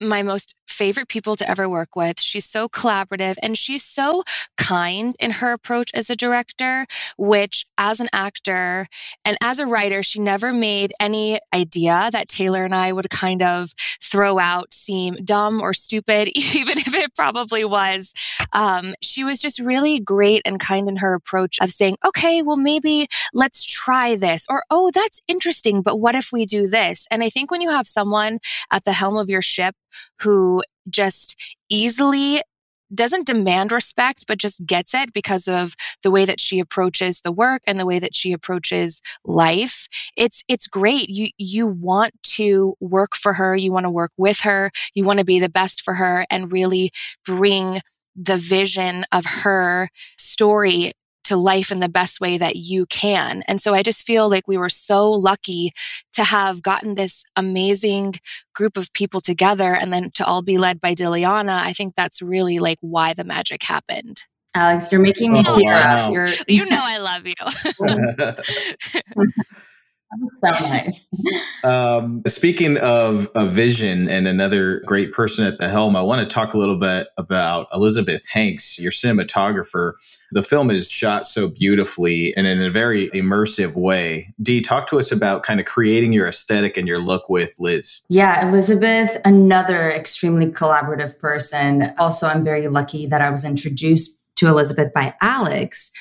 my 0.00 0.22
most 0.22 0.54
favorite 0.66 1.08
people 1.08 1.36
to 1.36 1.48
ever 1.48 1.68
work 1.68 1.94
with. 1.94 2.20
She's 2.20 2.46
so 2.46 2.68
collaborative 2.68 3.36
and 3.42 3.58
she's 3.58 3.84
so 3.84 4.22
kind 4.56 5.14
in 5.20 5.32
her 5.32 5.52
approach 5.52 5.90
as 5.92 6.08
a 6.08 6.16
director, 6.16 6.86
which 7.18 7.66
as 7.76 8.00
an 8.00 8.08
actor 8.12 8.86
and 9.24 9.36
as 9.42 9.58
a 9.58 9.66
writer, 9.66 10.02
she 10.02 10.18
never 10.18 10.52
made 10.52 10.92
any 10.98 11.38
idea 11.52 12.08
that 12.12 12.28
Taylor 12.28 12.64
and 12.64 12.74
I 12.74 12.92
would 12.92 13.10
kind 13.10 13.42
of 13.42 13.74
throw 14.02 14.38
out 14.38 14.72
seem 14.72 15.16
dumb 15.22 15.60
or 15.60 15.74
stupid, 15.74 16.28
even 16.34 16.78
if 16.78 16.94
it 16.94 17.14
probably 17.14 17.64
was. 17.64 18.14
Um, 18.52 18.94
she 19.02 19.24
was 19.24 19.40
just 19.40 19.58
really 19.58 20.00
great 20.00 20.42
and 20.44 20.58
kind 20.58 20.88
in 20.88 20.96
her 20.96 21.14
approach 21.14 21.58
of 21.60 21.70
saying, 21.70 21.96
okay, 22.04 22.42
well, 22.42 22.56
maybe 22.56 23.06
let's 23.32 23.64
try 23.64 24.16
this 24.16 24.46
or, 24.48 24.64
oh, 24.70 24.90
that's 24.92 25.20
interesting, 25.28 25.82
but 25.82 25.96
what 25.96 26.14
if 26.14 26.30
we 26.32 26.46
do 26.46 26.66
this? 26.66 27.06
And 27.10 27.22
I 27.22 27.28
think 27.28 27.50
when 27.50 27.60
you 27.60 27.70
have 27.70 27.86
someone 27.86 28.38
at 28.70 28.84
the 28.84 28.92
helm 28.92 29.16
of 29.16 29.30
your 29.30 29.42
ship 29.42 29.74
who 30.20 30.62
just 30.88 31.56
easily 31.68 32.42
doesn't 32.92 33.26
demand 33.26 33.70
respect, 33.70 34.24
but 34.26 34.38
just 34.38 34.66
gets 34.66 34.94
it 34.94 35.12
because 35.12 35.46
of 35.46 35.74
the 36.02 36.10
way 36.10 36.24
that 36.24 36.40
she 36.40 36.58
approaches 36.58 37.20
the 37.20 37.32
work 37.32 37.62
and 37.66 37.78
the 37.78 37.86
way 37.86 37.98
that 37.98 38.14
she 38.14 38.32
approaches 38.32 39.00
life. 39.24 39.86
It's, 40.16 40.42
it's 40.48 40.66
great. 40.66 41.08
You, 41.08 41.28
you 41.38 41.66
want 41.68 42.14
to 42.34 42.74
work 42.80 43.14
for 43.14 43.34
her. 43.34 43.54
You 43.54 43.72
want 43.72 43.84
to 43.84 43.90
work 43.90 44.10
with 44.16 44.40
her. 44.40 44.70
You 44.94 45.04
want 45.04 45.20
to 45.20 45.24
be 45.24 45.38
the 45.38 45.48
best 45.48 45.82
for 45.82 45.94
her 45.94 46.26
and 46.30 46.50
really 46.50 46.90
bring 47.24 47.80
the 48.22 48.36
vision 48.36 49.04
of 49.12 49.24
her 49.24 49.88
story 50.18 50.92
to 51.24 51.36
life 51.36 51.70
in 51.70 51.78
the 51.78 51.88
best 51.88 52.20
way 52.20 52.38
that 52.38 52.56
you 52.56 52.86
can. 52.86 53.42
And 53.46 53.60
so 53.60 53.72
I 53.72 53.82
just 53.82 54.06
feel 54.06 54.28
like 54.28 54.48
we 54.48 54.56
were 54.56 54.68
so 54.68 55.10
lucky 55.10 55.70
to 56.14 56.24
have 56.24 56.62
gotten 56.62 56.96
this 56.96 57.24
amazing 57.36 58.14
group 58.54 58.76
of 58.76 58.92
people 58.94 59.20
together 59.20 59.74
and 59.74 59.92
then 59.92 60.10
to 60.14 60.24
all 60.24 60.42
be 60.42 60.58
led 60.58 60.80
by 60.80 60.94
Diliana. 60.94 61.60
I 61.60 61.72
think 61.72 61.94
that's 61.94 62.20
really 62.20 62.58
like 62.58 62.78
why 62.80 63.14
the 63.14 63.24
magic 63.24 63.62
happened. 63.62 64.24
Alex, 64.54 64.90
you're 64.90 65.00
making 65.00 65.32
me 65.32 65.44
oh, 65.46 65.60
tear 65.60 65.72
wow. 65.72 66.04
up. 66.06 66.10
You're- 66.10 66.32
you 66.48 66.68
know 66.68 66.80
I 66.80 66.98
love 66.98 67.24
you. 67.26 67.34
That 70.10 70.18
was 70.20 70.40
so 70.40 70.50
nice. 70.68 71.08
um, 71.64 72.22
speaking 72.26 72.76
of 72.78 73.30
a 73.36 73.46
vision 73.46 74.08
and 74.08 74.26
another 74.26 74.80
great 74.80 75.12
person 75.12 75.46
at 75.46 75.58
the 75.58 75.68
helm, 75.68 75.94
I 75.94 76.00
want 76.00 76.28
to 76.28 76.34
talk 76.34 76.52
a 76.52 76.58
little 76.58 76.76
bit 76.76 77.08
about 77.16 77.68
Elizabeth 77.72 78.26
Hanks, 78.28 78.76
your 78.78 78.90
cinematographer. 78.90 79.92
The 80.32 80.42
film 80.42 80.68
is 80.68 80.90
shot 80.90 81.26
so 81.26 81.48
beautifully 81.48 82.34
and 82.36 82.48
in 82.48 82.60
a 82.60 82.70
very 82.70 83.08
immersive 83.10 83.76
way. 83.76 84.34
Dee, 84.42 84.60
talk 84.60 84.88
to 84.88 84.98
us 84.98 85.12
about 85.12 85.44
kind 85.44 85.60
of 85.60 85.66
creating 85.66 86.12
your 86.12 86.26
aesthetic 86.26 86.76
and 86.76 86.88
your 86.88 86.98
look 86.98 87.28
with 87.28 87.54
Liz. 87.60 88.00
Yeah, 88.08 88.48
Elizabeth, 88.48 89.16
another 89.24 89.90
extremely 89.90 90.46
collaborative 90.46 91.16
person. 91.20 91.94
Also, 91.98 92.26
I'm 92.26 92.42
very 92.42 92.66
lucky 92.66 93.06
that 93.06 93.20
I 93.20 93.30
was 93.30 93.44
introduced 93.44 94.20
to 94.36 94.48
Elizabeth 94.48 94.92
by 94.92 95.14
Alex. 95.20 95.92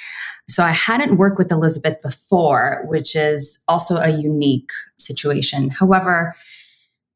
So 0.50 0.64
I 0.64 0.72
hadn't 0.72 1.18
worked 1.18 1.38
with 1.38 1.52
Elizabeth 1.52 2.02
before, 2.02 2.84
which 2.88 3.16
is 3.16 3.60
also 3.68 3.98
a 3.98 4.10
unique 4.10 4.72
situation. 4.98 5.70
However, 5.70 6.36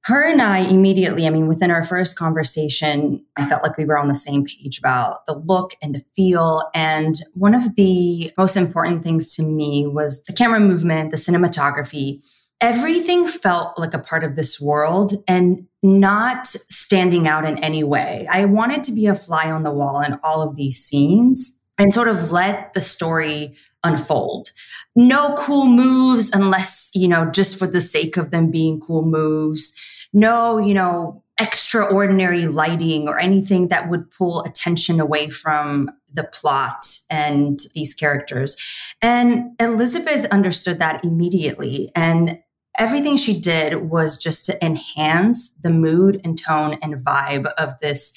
her 0.06 0.22
and 0.22 0.42
I 0.42 0.60
immediately, 0.60 1.26
I 1.26 1.30
mean, 1.30 1.48
within 1.48 1.72
our 1.72 1.84
first 1.84 2.18
conversation, 2.18 3.26
I 3.38 3.46
felt 3.46 3.64
like 3.64 3.78
we 3.78 3.86
were 3.86 3.98
on 3.98 4.10
the 4.10 4.14
same 4.14 4.46
page 4.46 4.78
about 4.78 5.26
the 5.26 5.34
look 5.34 5.76
and 5.82 5.96
the 5.96 6.04
feel. 6.16 6.70
And 6.76 7.16
one 7.34 7.56
of 7.56 7.76
the 7.76 8.32
most 8.38 8.58
important 8.58 9.02
things 9.02 9.34
to 9.36 9.44
me 9.44 9.88
was 9.88 10.24
the 10.26 10.34
camera 10.34 10.60
movement, 10.60 11.12
the 11.12 11.18
cinematography. 11.18 12.22
Everything 12.60 13.28
felt 13.28 13.80
like 13.80 13.94
a 13.94 14.00
part 14.00 14.24
of 14.24 14.36
this 14.36 14.60
world 14.62 15.14
and 15.28 15.66
not 15.82 16.48
standing 16.48 17.28
out 17.28 17.46
in 17.46 17.58
any 17.64 17.84
way. 17.84 18.28
I 18.30 18.46
wanted 18.46 18.84
to 18.84 18.92
be 18.92 19.08
a 19.08 19.16
fly 19.16 19.50
on 19.50 19.64
the 19.64 19.72
wall 19.72 20.02
in 20.02 20.20
all 20.24 20.42
of 20.42 20.56
these 20.56 20.78
scenes 20.78 21.60
and 21.78 21.94
sort 21.94 22.08
of 22.08 22.32
let 22.32 22.74
the 22.74 22.82
story 22.82 23.56
unfold. 23.84 24.52
No 24.96 25.36
cool 25.38 25.66
moves 25.66 26.32
unless, 26.34 26.92
you 26.94 27.08
know, 27.08 27.30
just 27.32 27.58
for 27.58 27.68
the 27.68 27.82
sake 27.82 28.18
of 28.18 28.32
them 28.32 28.52
being 28.52 28.80
cool 28.80 29.04
moves. 29.04 29.74
No, 30.14 30.60
you 30.60 30.74
know, 30.74 31.24
extraordinary 31.40 32.46
lighting 32.46 33.08
or 33.08 33.20
anything 33.20 33.70
that 33.70 33.90
would 33.90 34.10
pull 34.12 34.44
attention 34.44 35.00
away 35.00 35.30
from 35.30 35.90
the 36.14 36.24
plot 36.24 36.86
and 37.10 37.60
these 37.74 37.94
characters. 37.94 38.56
And 39.02 39.56
Elizabeth 39.60 40.26
understood 40.26 40.78
that 40.78 41.04
immediately. 41.04 41.92
And 41.96 42.40
everything 42.78 43.18
she 43.18 43.40
did 43.40 43.90
was 43.90 44.18
just 44.18 44.46
to 44.46 44.66
enhance 44.66 45.52
the 45.52 45.72
mood 45.72 46.22
and 46.24 46.38
tone 46.38 46.78
and 46.84 47.04
vibe 47.04 47.52
of 47.58 47.80
this 47.80 48.14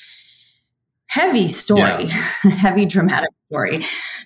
heavy 1.06 1.48
story, 1.48 2.04
yeah. 2.04 2.50
heavy 2.50 2.84
dramatic 2.84 3.30
story. 3.50 3.78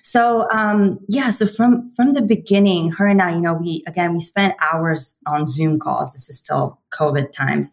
So 0.03 0.49
um, 0.51 0.99
yeah, 1.09 1.29
so 1.29 1.45
from 1.45 1.89
from 1.89 2.13
the 2.13 2.21
beginning, 2.21 2.91
her 2.93 3.07
and 3.07 3.21
I, 3.21 3.35
you 3.35 3.41
know, 3.41 3.53
we 3.53 3.83
again 3.87 4.13
we 4.13 4.19
spent 4.19 4.55
hours 4.61 5.17
on 5.27 5.45
Zoom 5.45 5.79
calls. 5.79 6.11
This 6.11 6.29
is 6.29 6.37
still 6.37 6.79
COVID 6.93 7.31
times. 7.31 7.71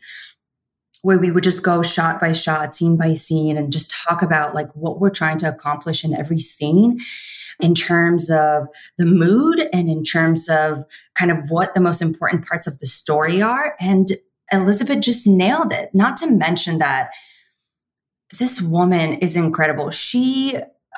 Where 1.02 1.18
we 1.18 1.30
would 1.30 1.44
just 1.44 1.62
go 1.62 1.82
shot 1.84 2.20
by 2.20 2.32
shot, 2.32 2.74
scene 2.74 2.96
by 2.96 3.14
scene, 3.14 3.56
and 3.56 3.72
just 3.72 3.94
talk 4.08 4.20
about 4.20 4.54
like 4.54 4.68
what 4.74 5.00
we're 5.00 5.10
trying 5.10 5.38
to 5.38 5.48
accomplish 5.48 6.04
in 6.04 6.12
every 6.12 6.40
scene 6.40 6.98
in 7.60 7.74
terms 7.74 8.30
of 8.30 8.66
the 8.98 9.06
mood 9.06 9.60
and 9.72 9.88
in 9.88 10.02
terms 10.02 10.48
of 10.48 10.84
kind 11.14 11.30
of 11.30 11.38
what 11.50 11.72
the 11.74 11.80
most 11.80 12.02
important 12.02 12.46
parts 12.46 12.66
of 12.66 12.80
the 12.80 12.86
story 12.86 13.40
are. 13.40 13.76
And 13.80 14.08
Elizabeth 14.50 15.00
just 15.00 15.26
nailed 15.26 15.72
it. 15.72 15.90
Not 15.94 16.16
to 16.18 16.30
mention 16.30 16.78
that 16.78 17.10
this 18.38 18.60
woman 18.60 19.14
is 19.14 19.36
incredible. 19.36 19.90
She, 19.90 20.56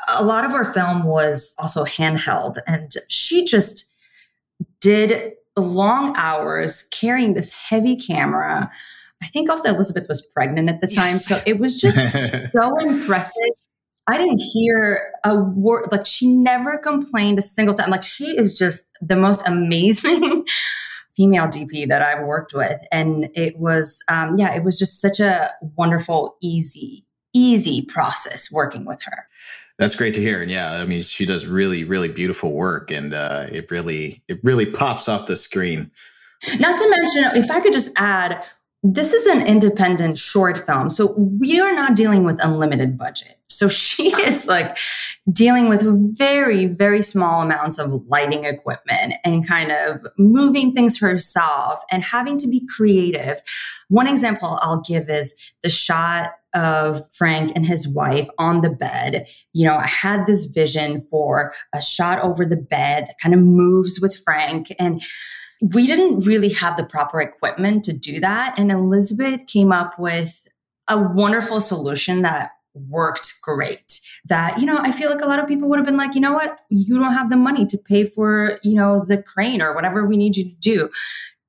a 0.08 0.24
lot 0.24 0.44
of 0.44 0.52
our 0.52 0.64
film 0.64 1.04
was 1.04 1.54
also 1.58 1.84
handheld, 1.84 2.56
and 2.66 2.92
she 3.08 3.44
just 3.44 3.90
did 4.80 5.32
long 5.56 6.14
hours 6.16 6.88
carrying 6.90 7.34
this 7.34 7.54
heavy 7.54 7.96
camera. 7.96 8.70
I 9.22 9.26
think 9.26 9.50
also 9.50 9.74
Elizabeth 9.74 10.06
was 10.08 10.22
pregnant 10.22 10.68
at 10.68 10.80
the 10.80 10.86
time. 10.86 11.14
Yes. 11.14 11.26
So 11.26 11.38
it 11.46 11.58
was 11.58 11.80
just 11.80 11.98
so 12.52 12.76
impressive. 12.78 13.50
I 14.06 14.16
didn't 14.16 14.40
hear 14.40 15.12
a 15.24 15.36
word, 15.36 15.88
like, 15.92 16.06
she 16.06 16.26
never 16.26 16.78
complained 16.78 17.38
a 17.38 17.42
single 17.42 17.74
time. 17.74 17.90
Like, 17.90 18.02
she 18.02 18.24
is 18.24 18.58
just 18.58 18.88
the 19.00 19.16
most 19.16 19.46
amazing 19.46 20.44
female 21.16 21.46
DP 21.46 21.86
that 21.88 22.02
I've 22.02 22.26
worked 22.26 22.52
with. 22.54 22.80
And 22.90 23.28
it 23.34 23.58
was, 23.58 24.02
um, 24.08 24.36
yeah, 24.36 24.54
it 24.54 24.64
was 24.64 24.78
just 24.78 25.00
such 25.00 25.20
a 25.20 25.52
wonderful, 25.76 26.36
easy, 26.40 27.06
easy 27.34 27.82
process 27.82 28.50
working 28.50 28.84
with 28.84 29.02
her. 29.02 29.26
That's 29.80 29.94
great 29.94 30.12
to 30.12 30.20
hear. 30.20 30.42
And 30.42 30.50
yeah, 30.50 30.72
I 30.72 30.84
mean, 30.84 31.00
she 31.00 31.24
does 31.24 31.46
really, 31.46 31.84
really 31.84 32.10
beautiful 32.10 32.52
work 32.52 32.90
and 32.90 33.14
uh, 33.14 33.46
it 33.50 33.70
really, 33.70 34.22
it 34.28 34.38
really 34.44 34.66
pops 34.66 35.08
off 35.08 35.24
the 35.24 35.36
screen. 35.36 35.90
Not 36.58 36.76
to 36.76 36.90
mention, 36.90 37.24
if 37.34 37.50
I 37.50 37.60
could 37.60 37.72
just 37.72 37.90
add, 37.96 38.44
this 38.82 39.14
is 39.14 39.24
an 39.24 39.40
independent 39.40 40.18
short 40.18 40.58
film. 40.58 40.90
So 40.90 41.14
we 41.16 41.60
are 41.60 41.72
not 41.72 41.96
dealing 41.96 42.24
with 42.24 42.38
unlimited 42.44 42.98
budget. 42.98 43.38
So 43.48 43.68
she 43.70 44.10
is 44.20 44.46
like 44.46 44.76
dealing 45.32 45.70
with 45.70 45.82
very, 46.18 46.66
very 46.66 47.00
small 47.00 47.40
amounts 47.40 47.78
of 47.78 48.06
lighting 48.06 48.44
equipment 48.44 49.14
and 49.24 49.48
kind 49.48 49.72
of 49.72 50.06
moving 50.18 50.74
things 50.74 51.00
herself 51.00 51.82
and 51.90 52.04
having 52.04 52.36
to 52.36 52.48
be 52.48 52.66
creative. 52.76 53.40
One 53.88 54.06
example 54.06 54.58
I'll 54.60 54.82
give 54.82 55.08
is 55.08 55.54
the 55.62 55.70
shot 55.70 56.32
of 56.54 57.00
Frank 57.12 57.52
and 57.54 57.64
his 57.64 57.88
wife 57.88 58.28
on 58.38 58.60
the 58.60 58.70
bed. 58.70 59.28
You 59.52 59.66
know, 59.66 59.76
I 59.76 59.86
had 59.86 60.26
this 60.26 60.46
vision 60.46 61.00
for 61.00 61.52
a 61.74 61.80
shot 61.80 62.20
over 62.22 62.44
the 62.44 62.56
bed 62.56 63.06
that 63.06 63.18
kind 63.22 63.34
of 63.34 63.42
moves 63.42 64.00
with 64.00 64.16
Frank 64.16 64.72
and 64.78 65.02
we 65.60 65.86
didn't 65.86 66.26
really 66.26 66.48
have 66.48 66.76
the 66.76 66.86
proper 66.86 67.20
equipment 67.20 67.84
to 67.84 67.92
do 67.92 68.20
that. 68.20 68.58
And 68.58 68.70
Elizabeth 68.72 69.46
came 69.46 69.72
up 69.72 69.98
with 69.98 70.48
a 70.88 70.98
wonderful 70.98 71.60
solution 71.60 72.22
that 72.22 72.52
worked 72.74 73.40
great. 73.42 74.00
That, 74.26 74.60
you 74.60 74.66
know, 74.66 74.78
I 74.78 74.92
feel 74.92 75.10
like 75.10 75.22
a 75.22 75.26
lot 75.26 75.38
of 75.38 75.48
people 75.48 75.68
would 75.68 75.78
have 75.78 75.86
been 75.86 75.96
like, 75.96 76.14
you 76.14 76.20
know 76.20 76.32
what, 76.32 76.60
you 76.70 76.98
don't 76.98 77.14
have 77.14 77.30
the 77.30 77.36
money 77.36 77.66
to 77.66 77.78
pay 77.78 78.04
for, 78.04 78.58
you 78.62 78.74
know, 78.74 79.04
the 79.04 79.22
crane 79.22 79.60
or 79.60 79.74
whatever 79.74 80.06
we 80.06 80.16
need 80.16 80.36
you 80.36 80.44
to 80.44 80.56
do 80.56 80.88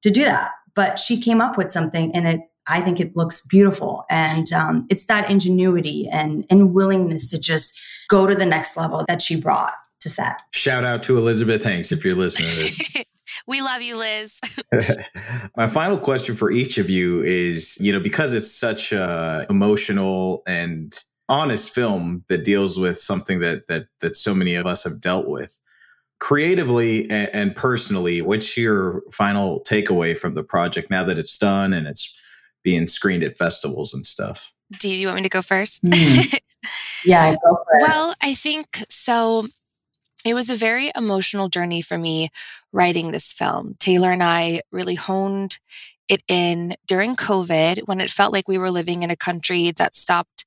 to 0.02 0.10
do 0.10 0.24
that. 0.24 0.52
But 0.74 1.00
she 1.00 1.20
came 1.20 1.42
up 1.42 1.58
with 1.58 1.72
something 1.72 2.14
and 2.16 2.28
it, 2.28 2.42
I 2.68 2.82
think 2.82 3.00
it 3.00 3.16
looks 3.16 3.46
beautiful. 3.48 4.06
And 4.10 4.52
um, 4.54 4.86
it's 4.90 5.06
that 5.06 5.30
ingenuity 5.30 6.08
and, 6.12 6.46
and 6.50 6.74
willingness 6.74 7.30
to 7.32 7.40
just 7.40 7.80
go 8.10 8.28
to 8.28 8.36
the 8.36 8.46
next 8.46 8.78
level 8.78 9.06
that 9.08 9.22
she 9.22 9.40
brought 9.40 9.74
to 10.02 10.10
set. 10.10 10.42
Shout 10.52 10.84
out 10.84 11.04
to 11.04 11.18
Elizabeth 11.18 11.64
Hanks 11.64 11.92
if 11.92 12.04
you're 12.04 12.16
listening 12.16 13.06
We 13.48 13.62
love 13.62 13.82
you, 13.82 13.98
Liz. 13.98 14.40
My 15.58 15.68
final 15.68 15.98
question 15.98 16.36
for 16.36 16.52
each 16.52 16.78
of 16.78 16.90
you 16.90 17.22
is, 17.24 17.78
you 17.80 17.92
know, 17.92 18.00
because 18.00 18.34
it's 18.34 18.52
such 18.52 18.92
a 18.92 19.46
emotional 19.50 20.44
and 20.46 20.98
honest 21.30 21.70
film 21.70 22.24
that 22.28 22.44
deals 22.44 22.78
with 22.78 22.98
something 22.98 23.40
that 23.40 23.68
that 23.68 23.86
that 24.02 24.16
so 24.16 24.34
many 24.34 24.56
of 24.56 24.66
us 24.66 24.84
have 24.84 25.00
dealt 25.00 25.28
with. 25.28 25.60
Creatively 26.20 27.10
and, 27.10 27.30
and 27.34 27.56
personally, 27.56 28.22
what's 28.22 28.56
your 28.56 29.02
final 29.12 29.62
takeaway 29.62 30.16
from 30.16 30.36
the 30.36 30.44
project 30.44 30.92
now 30.92 31.04
that 31.04 31.18
it's 31.18 31.38
done 31.38 31.74
and 31.74 31.88
it's 31.88 32.16
being 32.64 32.88
screened 32.88 33.24
at 33.24 33.38
festivals 33.38 33.94
and 33.94 34.06
stuff. 34.06 34.54
Do 34.80 34.90
you 34.90 35.08
want 35.08 35.18
me 35.18 35.24
to 35.24 35.30
go 35.30 35.42
first? 35.42 35.84
Mm. 35.84 36.40
yeah, 37.06 37.36
go 37.44 37.64
Well, 37.80 38.14
I 38.22 38.34
think 38.34 38.86
so. 38.90 39.48
It 40.24 40.34
was 40.34 40.50
a 40.50 40.56
very 40.56 40.92
emotional 40.96 41.50
journey 41.50 41.82
for 41.82 41.98
me 41.98 42.30
writing 42.72 43.12
this 43.12 43.34
film. 43.34 43.76
Taylor 43.80 44.12
and 44.12 44.22
I 44.22 44.62
really 44.72 44.96
honed 44.96 45.60
it 46.08 46.22
in 46.28 46.76
during 46.88 47.16
COVID 47.16 47.88
when 47.88 48.00
it 48.02 48.10
felt 48.10 48.34
like 48.34 48.48
we 48.48 48.58
were 48.58 48.70
living 48.70 49.04
in 49.04 49.10
a 49.10 49.16
country 49.16 49.72
that 49.72 49.96
stopped 49.96 50.46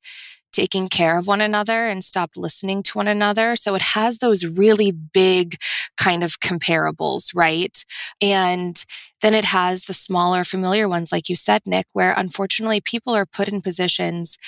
taking 0.54 0.88
care 0.88 1.18
of 1.18 1.26
one 1.26 1.40
another 1.40 1.86
and 1.86 2.04
stopped 2.04 2.36
listening 2.36 2.82
to 2.84 2.98
one 2.98 3.08
another. 3.08 3.56
So 3.56 3.74
it 3.74 3.82
has 3.82 4.18
those 4.18 4.46
really 4.46 4.92
big 4.92 5.56
kind 5.96 6.22
of 6.22 6.40
comparables, 6.40 7.30
right? 7.34 7.84
And 8.20 8.82
then 9.20 9.34
it 9.34 9.46
has 9.46 9.84
the 9.84 9.94
smaller 9.94 10.44
familiar 10.44 10.88
ones, 10.88 11.12
like 11.12 11.28
you 11.28 11.36
said, 11.36 11.62
Nick, 11.66 11.86
where 11.92 12.14
unfortunately 12.16 12.80
people 12.80 13.14
are 13.14 13.26
put 13.26 13.48
in 13.48 13.60
positions 13.60 14.38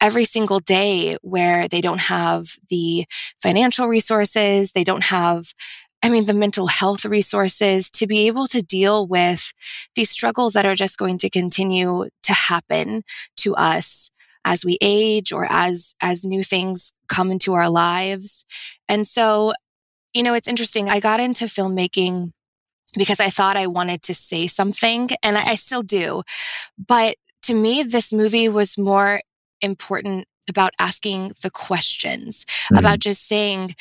every 0.00 0.24
single 0.24 0.60
day 0.60 1.16
where 1.22 1.68
they 1.68 1.80
don't 1.80 2.00
have 2.00 2.44
the 2.68 3.06
financial 3.42 3.86
resources, 3.86 4.72
they 4.72 4.84
don't 4.84 5.04
have 5.04 5.52
I 6.04 6.10
mean, 6.10 6.26
the 6.26 6.34
mental 6.34 6.66
health 6.66 7.06
resources 7.06 7.90
to 7.92 8.06
be 8.06 8.26
able 8.26 8.46
to 8.48 8.60
deal 8.60 9.06
with 9.06 9.54
these 9.94 10.10
struggles 10.10 10.52
that 10.52 10.66
are 10.66 10.74
just 10.74 10.98
going 10.98 11.16
to 11.16 11.30
continue 11.30 12.10
to 12.24 12.32
happen 12.34 13.04
to 13.38 13.56
us 13.56 14.10
as 14.44 14.64
we 14.64 14.78
age 14.80 15.32
or 15.32 15.46
as 15.50 15.94
as 16.00 16.24
new 16.24 16.42
things 16.42 16.92
come 17.08 17.30
into 17.30 17.54
our 17.54 17.68
lives. 17.68 18.44
And 18.88 19.06
so, 19.06 19.52
you 20.12 20.22
know, 20.22 20.34
it's 20.34 20.48
interesting. 20.48 20.88
I 20.88 21.00
got 21.00 21.20
into 21.20 21.46
filmmaking 21.46 22.32
because 22.96 23.20
I 23.20 23.30
thought 23.30 23.56
I 23.56 23.66
wanted 23.66 24.02
to 24.02 24.14
say 24.14 24.46
something 24.46 25.08
and 25.22 25.36
I, 25.36 25.50
I 25.50 25.54
still 25.54 25.82
do. 25.82 26.22
But 26.78 27.16
to 27.42 27.54
me, 27.54 27.82
this 27.82 28.12
movie 28.12 28.48
was 28.48 28.78
more 28.78 29.20
important 29.60 30.26
about 30.48 30.72
asking 30.78 31.32
the 31.42 31.50
questions, 31.50 32.44
mm-hmm. 32.44 32.78
about 32.78 32.98
just 32.98 33.26
saying, 33.26 33.74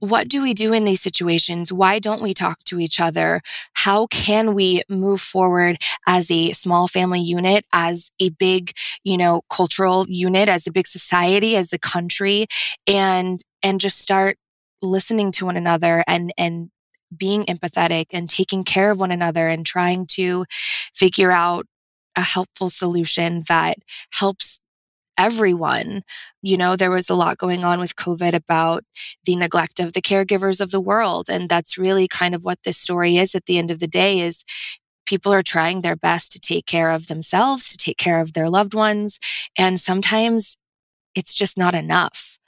what 0.00 0.28
do 0.28 0.42
we 0.42 0.54
do 0.54 0.72
in 0.72 0.84
these 0.84 1.00
situations? 1.00 1.72
Why 1.72 1.98
don't 1.98 2.22
we 2.22 2.34
talk 2.34 2.62
to 2.64 2.78
each 2.78 3.00
other? 3.00 3.40
How 3.74 4.06
can 4.08 4.54
we 4.54 4.82
move 4.88 5.20
forward 5.20 5.78
as 6.06 6.30
a 6.30 6.52
small 6.52 6.88
family 6.88 7.20
unit, 7.20 7.64
as 7.72 8.10
a 8.20 8.30
big, 8.30 8.72
you 9.04 9.16
know, 9.16 9.42
cultural 9.50 10.06
unit, 10.08 10.48
as 10.48 10.66
a 10.66 10.72
big 10.72 10.86
society, 10.86 11.56
as 11.56 11.72
a 11.72 11.78
country 11.78 12.46
and, 12.86 13.40
and 13.62 13.80
just 13.80 13.98
start 13.98 14.36
listening 14.80 15.30
to 15.32 15.46
one 15.46 15.56
another 15.56 16.02
and, 16.06 16.32
and 16.36 16.70
being 17.16 17.44
empathetic 17.44 18.06
and 18.12 18.28
taking 18.28 18.64
care 18.64 18.90
of 18.90 18.98
one 18.98 19.12
another 19.12 19.48
and 19.48 19.66
trying 19.66 20.06
to 20.06 20.44
figure 20.94 21.30
out 21.30 21.66
a 22.16 22.22
helpful 22.22 22.68
solution 22.68 23.42
that 23.48 23.78
helps 24.12 24.60
everyone. 25.18 26.02
You 26.42 26.56
know, 26.56 26.76
there 26.76 26.90
was 26.90 27.10
a 27.10 27.14
lot 27.14 27.38
going 27.38 27.64
on 27.64 27.80
with 27.80 27.96
COVID 27.96 28.32
about 28.34 28.84
the 29.24 29.36
neglect 29.36 29.80
of 29.80 29.92
the 29.92 30.02
caregivers 30.02 30.60
of 30.60 30.70
the 30.70 30.80
world. 30.80 31.28
And 31.28 31.48
that's 31.48 31.78
really 31.78 32.08
kind 32.08 32.34
of 32.34 32.44
what 32.44 32.58
this 32.64 32.78
story 32.78 33.16
is 33.16 33.34
at 33.34 33.46
the 33.46 33.58
end 33.58 33.70
of 33.70 33.78
the 33.78 33.86
day 33.86 34.20
is 34.20 34.44
people 35.06 35.32
are 35.32 35.42
trying 35.42 35.80
their 35.80 35.96
best 35.96 36.32
to 36.32 36.40
take 36.40 36.66
care 36.66 36.90
of 36.90 37.08
themselves, 37.08 37.70
to 37.70 37.76
take 37.76 37.98
care 37.98 38.20
of 38.20 38.32
their 38.32 38.48
loved 38.48 38.74
ones. 38.74 39.18
And 39.58 39.78
sometimes 39.80 40.56
it's 41.14 41.34
just 41.34 41.58
not 41.58 41.74
enough. 41.74 42.38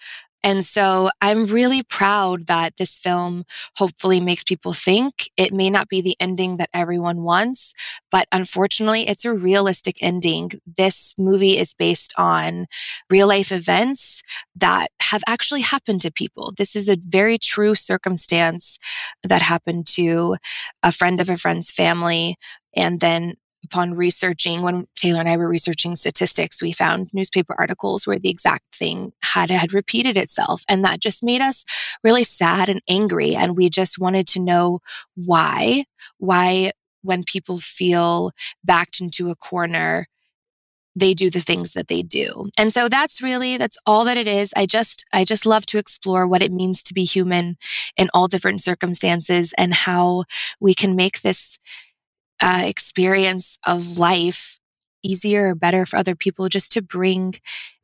And 0.45 0.63
so 0.63 1.09
I'm 1.23 1.47
really 1.47 1.83
proud 1.83 2.49
that 2.49 2.77
this 2.77 2.99
film 2.99 3.45
hopefully 3.79 4.21
makes 4.21 4.45
people 4.45 4.75
think. 4.75 5.31
It 5.39 5.55
may 5.55 5.71
not 5.71 5.89
be 5.89 6.03
the 6.03 6.17
ending 6.21 6.59
that 6.59 6.69
everyone 6.75 7.23
wants, 7.23 7.73
but 8.11 8.29
unfortunately, 8.31 9.09
it's 9.09 9.25
a 9.25 9.33
realistic 9.33 9.97
ending. 10.03 10.51
This 10.67 11.15
movie 11.17 11.57
is 11.57 11.73
based 11.73 12.13
on 12.19 12.67
real 13.09 13.27
life 13.27 13.51
events 13.51 14.23
that 14.55 14.89
have 15.01 15.25
actually 15.27 15.63
happened 15.63 16.03
to 16.03 16.13
people. 16.13 16.53
This 16.57 16.77
is 16.77 16.91
a 16.91 16.99
very 17.09 17.39
true 17.39 17.75
circumstance 17.75 18.79
that 19.23 19.41
happened 19.41 19.87
to 19.95 20.37
a 20.83 20.93
friend 20.93 21.23
of 21.23 21.31
a 21.31 21.37
friend's 21.39 21.73
family. 21.73 22.37
And 22.77 23.01
then 23.01 23.37
upon 23.65 23.95
researching, 23.95 24.63
when 24.63 24.87
Taylor 24.97 25.21
and 25.21 25.29
I 25.29 25.37
were 25.37 25.49
researching 25.49 25.97
statistics, 25.97 26.63
we 26.63 26.73
found 26.73 27.11
newspaper 27.13 27.55
articles 27.59 28.07
where 28.07 28.19
the 28.19 28.29
exact 28.29 28.75
thing 28.75 29.13
had, 29.23 29.51
had 29.51 29.73
repeated 29.73 30.17
itself. 30.17 30.63
And 30.69 30.85
that 30.85 31.01
just 31.01 31.23
made 31.23 31.41
us 31.41 31.65
really 32.03 32.25
sad 32.25 32.69
and 32.69 32.83
angry. 32.89 33.35
And 33.35 33.57
we 33.57 33.69
just 33.69 33.99
wanted 33.99 34.27
to 34.29 34.41
know 34.41 34.81
why, 35.15 35.85
why 36.19 36.73
when 37.03 37.25
people 37.25 37.59
feel 37.59 38.33
backed 38.65 39.01
into 39.01 39.31
a 39.31 39.37
corner, 39.37 40.07
they 40.97 41.13
do 41.13 41.29
the 41.29 41.41
things 41.41 41.73
that 41.73 41.89
they 41.89 42.03
do. 42.03 42.49
And 42.57 42.73
so 42.73 42.89
that's 42.89 43.21
really, 43.21 43.57
that's 43.57 43.79
all 43.85 44.05
that 44.05 44.17
it 44.17 44.29
is. 44.29 44.53
I 44.57 44.67
just, 44.67 45.05
I 45.13 45.25
just 45.25 45.45
love 45.45 45.67
to 45.67 45.79
explore 45.79 46.27
what 46.27 46.43
it 46.43 46.53
means 46.53 46.83
to 46.85 46.95
be 46.95 47.05
human 47.05 47.57
in 47.97 48.11
all 48.15 48.29
different 48.29 48.63
circumstances 48.63 49.53
and 49.59 49.75
how 49.75 50.25
we 50.61 50.73
can 50.73 50.95
make 50.95 51.23
this 51.23 51.59
uh, 52.41 52.63
experience 52.65 53.59
of 53.67 53.99
life 53.99 54.59
easier 55.03 55.51
or 55.51 55.55
better 55.55 55.85
for 55.85 55.97
other 55.97 56.15
people 56.15 56.49
just 56.49 56.73
to 56.73 56.83
bring 56.83 57.35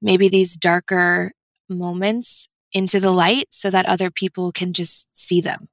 maybe 0.00 0.28
these 0.28 0.56
darker 0.56 1.32
moments 1.68 2.48
into 2.72 2.98
the 3.00 3.10
light 3.10 3.46
so 3.50 3.70
that 3.70 3.86
other 3.86 4.10
people 4.10 4.52
can 4.52 4.72
just 4.72 5.08
see 5.16 5.40
them. 5.40 5.68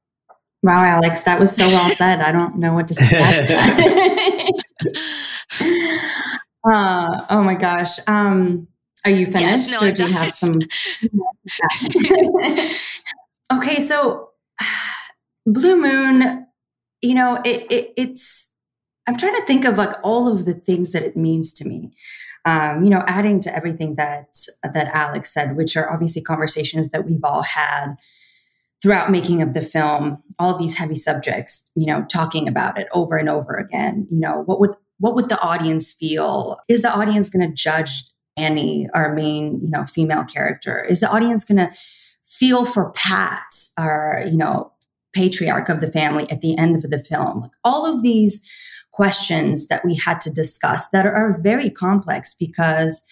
Wow, 0.64 0.84
Alex, 0.84 1.24
that 1.24 1.40
was 1.40 1.56
so 1.56 1.68
well 1.68 1.90
said. 1.94 2.20
I 2.20 2.32
don't 2.32 2.58
know 2.58 2.74
what 2.74 2.88
to 2.90 2.94
say. 2.94 3.18
uh, 6.70 7.22
oh 7.30 7.44
my 7.44 7.56
gosh. 7.56 8.00
Um, 8.08 8.68
are 9.06 9.12
you 9.12 9.26
finished 9.26 9.72
yes, 9.72 9.72
no, 9.72 9.88
or 9.88 9.92
do 9.92 10.04
you 10.04 10.12
have 10.12 10.34
some? 10.34 10.60
okay, 13.60 13.80
so 13.80 14.32
Blue 15.46 15.78
Moon, 15.80 16.48
you 17.02 17.14
know, 17.16 17.36
it, 17.46 17.72
it, 17.72 17.94
it's 17.96 18.54
I'm 19.08 19.18
trying 19.18 19.36
to 19.36 19.46
think 19.46 19.66
of 19.66 19.78
like 19.78 19.96
all 20.04 20.32
of 20.32 20.46
the 20.46 20.54
things 20.54 20.92
that 20.92 21.04
it 21.04 21.16
means 21.16 21.54
to 21.54 21.68
me. 21.68 21.94
Um, 22.46 22.84
you 22.84 22.90
know, 22.90 23.04
adding 23.08 23.40
to 23.42 23.56
everything 23.56 23.96
that 23.96 24.38
that 24.64 24.88
Alex 24.94 25.34
said, 25.34 25.58
which 25.58 25.76
are 25.76 25.92
obviously 25.92 26.22
conversations 26.22 26.92
that 26.92 27.06
we've 27.06 27.24
all 27.24 27.44
had 27.44 27.96
throughout 28.82 29.12
making 29.12 29.42
of 29.42 29.54
the 29.54 29.62
film. 29.62 30.24
All 30.40 30.54
of 30.54 30.60
these 30.60 30.78
heavy 30.78 30.96
subjects, 30.96 31.72
you 31.76 31.88
know, 31.88 32.06
talking 32.12 32.48
about 32.48 32.78
it 32.78 32.88
over 32.94 33.18
and 33.18 33.28
over 33.28 33.56
again. 33.56 34.08
You 34.10 34.20
know, 34.20 34.44
what 34.46 34.60
would 34.60 34.72
what 35.00 35.16
would 35.16 35.30
the 35.30 35.42
audience 35.42 35.94
feel? 35.94 36.60
Is 36.68 36.82
the 36.82 36.94
audience 36.94 37.30
going 37.30 37.48
to 37.48 37.54
judge 37.54 38.04
Annie, 38.36 38.88
our 38.94 39.14
main, 39.14 39.60
you 39.62 39.70
know, 39.70 39.86
female 39.86 40.24
character? 40.24 40.84
Is 40.84 41.00
the 41.00 41.10
audience 41.10 41.44
going 41.44 41.58
to 41.58 41.72
feel 42.24 42.66
for 42.66 42.92
Pat, 42.92 43.46
our, 43.78 44.24
you 44.26 44.38
know, 44.38 44.72
patriarch 45.14 45.70
of 45.70 45.82
the 45.82 45.92
family 45.92 46.30
at 46.30 46.42
the 46.42 46.58
end 46.58 46.76
of 46.76 46.90
the 46.90 47.00
film? 47.00 47.50
All 47.64 47.86
of 47.86 48.04
these 48.04 48.42
questions 48.98 49.68
that 49.68 49.86
we 49.86 49.94
had 49.94 50.20
to 50.20 50.32
discuss 50.32 50.90
that 50.90 51.06
are 51.06 51.40
very 51.42 51.70
complex 51.70 52.34
because 52.34 53.04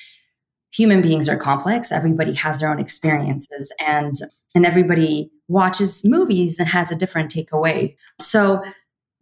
human 0.74 1.02
beings 1.02 1.30
are 1.30 1.38
complex. 1.38 1.92
Everybody 1.92 2.34
has 2.34 2.60
their 2.60 2.72
own 2.72 2.80
experiences 2.80 3.72
and 3.80 4.16
and 4.56 4.66
everybody 4.66 5.30
watches 5.48 6.04
movies 6.06 6.60
and 6.60 6.68
has 6.70 6.92
a 6.92 6.96
different 6.96 7.30
takeaway. 7.30 7.96
So 8.20 8.64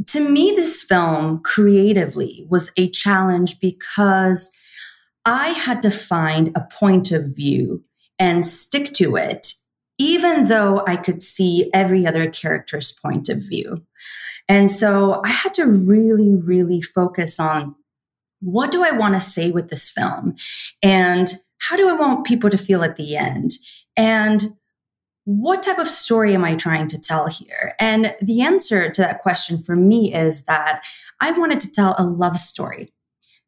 to 0.08 0.30
me, 0.30 0.54
this 0.56 0.84
film 0.84 1.41
creatively 1.43 2.45
was 2.49 2.71
a 2.78 2.89
challenge 2.89 3.60
because 3.60 4.52
I 5.26 5.49
had 5.49 5.82
to 5.82 5.91
find 5.91 6.52
a 6.56 6.67
point 6.71 7.12
of 7.12 7.36
view 7.36 7.84
and 8.19 8.45
stick 8.45 8.93
to 8.93 9.15
it, 9.15 9.54
even 9.97 10.45
though 10.45 10.84
I 10.86 10.95
could 10.95 11.21
see 11.23 11.69
every 11.73 12.06
other 12.06 12.30
character's 12.30 12.91
point 12.91 13.28
of 13.28 13.39
view. 13.39 13.84
And 14.47 14.69
so 14.69 15.21
I 15.23 15.29
had 15.29 15.53
to 15.56 15.65
really, 15.65 16.36
really 16.45 16.82
focus 16.82 17.39
on 17.39 17.75
what 18.41 18.71
do 18.71 18.84
I 18.84 18.91
want 18.91 19.15
to 19.15 19.21
say 19.21 19.51
with 19.51 19.69
this 19.69 19.89
film? 19.89 20.36
And 20.82 21.34
how 21.62 21.77
do 21.77 21.88
I 21.88 21.93
want 21.93 22.25
people 22.25 22.49
to 22.49 22.58
feel 22.58 22.84
at 22.84 22.97
the 22.97 23.15
end? 23.15 23.51
And 23.95 24.43
what 25.25 25.63
type 25.63 25.79
of 25.79 25.88
story 25.88 26.34
am 26.34 26.43
I 26.43 26.56
trying 26.56 26.88
to 26.88 26.99
tell 26.99 27.27
here? 27.27 27.73
And 27.79 28.13
the 28.21 28.41
answer 28.41 28.91
to 28.91 29.01
that 29.01 29.21
question 29.21 29.63
for 29.63 29.75
me 29.75 30.13
is 30.13 30.43
that 30.43 30.86
I 31.21 31.32
wanted 31.32 31.62
to 31.62 31.71
tell 31.71 31.95
a 31.97 32.06
love 32.06 32.36
story. 32.36 32.91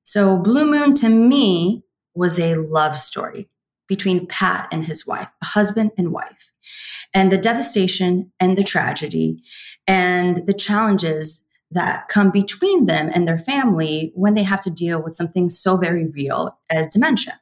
So 0.03 0.38
Blue 0.38 0.65
Moon 0.65 0.93
to 0.95 1.10
me 1.10 1.84
was 2.13 2.39
a 2.39 2.55
love 2.55 2.95
story 2.95 3.49
between 3.88 4.27
Pat 4.27 4.69
and 4.71 4.86
his 4.86 5.05
wife, 5.05 5.27
a 5.41 5.45
husband 5.45 5.91
and 5.97 6.13
wife, 6.13 6.53
and 7.13 7.32
the 7.32 7.38
devastation 7.38 8.32
and 8.39 8.58
the 8.58 8.63
tragedy 8.63 9.41
and 9.88 10.45
the 10.47 10.54
challenges 10.54 11.43
that 11.71 12.08
come 12.08 12.32
between 12.32 12.86
them 12.86 13.10
and 13.13 13.28
their 13.28 13.39
family 13.39 14.12
when 14.15 14.34
they 14.34 14.43
have 14.43 14.62
to 14.62 14.69
deal 14.69 15.01
with 15.01 15.15
something 15.15 15.49
so 15.49 15.78
very 15.78 16.08
real 16.08 16.58
as 16.69 16.88
dementia. 16.88 17.39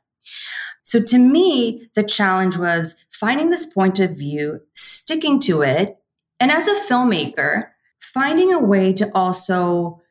So 0.83 1.01
to 1.01 1.17
me, 1.17 1.89
the 1.95 2.03
challenge 2.03 2.57
was 2.57 2.95
finding 3.11 3.49
this 3.49 3.65
point 3.65 3.99
of 3.99 4.17
view, 4.17 4.59
sticking 4.73 5.39
to 5.41 5.61
it, 5.61 5.97
and 6.39 6.51
as 6.51 6.67
a 6.67 6.75
filmmaker, 6.75 7.69
finding 8.01 8.51
a 8.51 8.59
way 8.59 8.91
to 8.93 9.09
also 9.15 10.01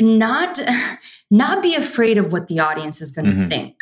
not 0.00 0.60
not 1.30 1.62
be 1.62 1.74
afraid 1.74 2.18
of 2.18 2.32
what 2.32 2.48
the 2.48 2.60
audience 2.60 3.00
is 3.00 3.12
going 3.12 3.26
to 3.26 3.32
mm-hmm. 3.32 3.46
think 3.46 3.76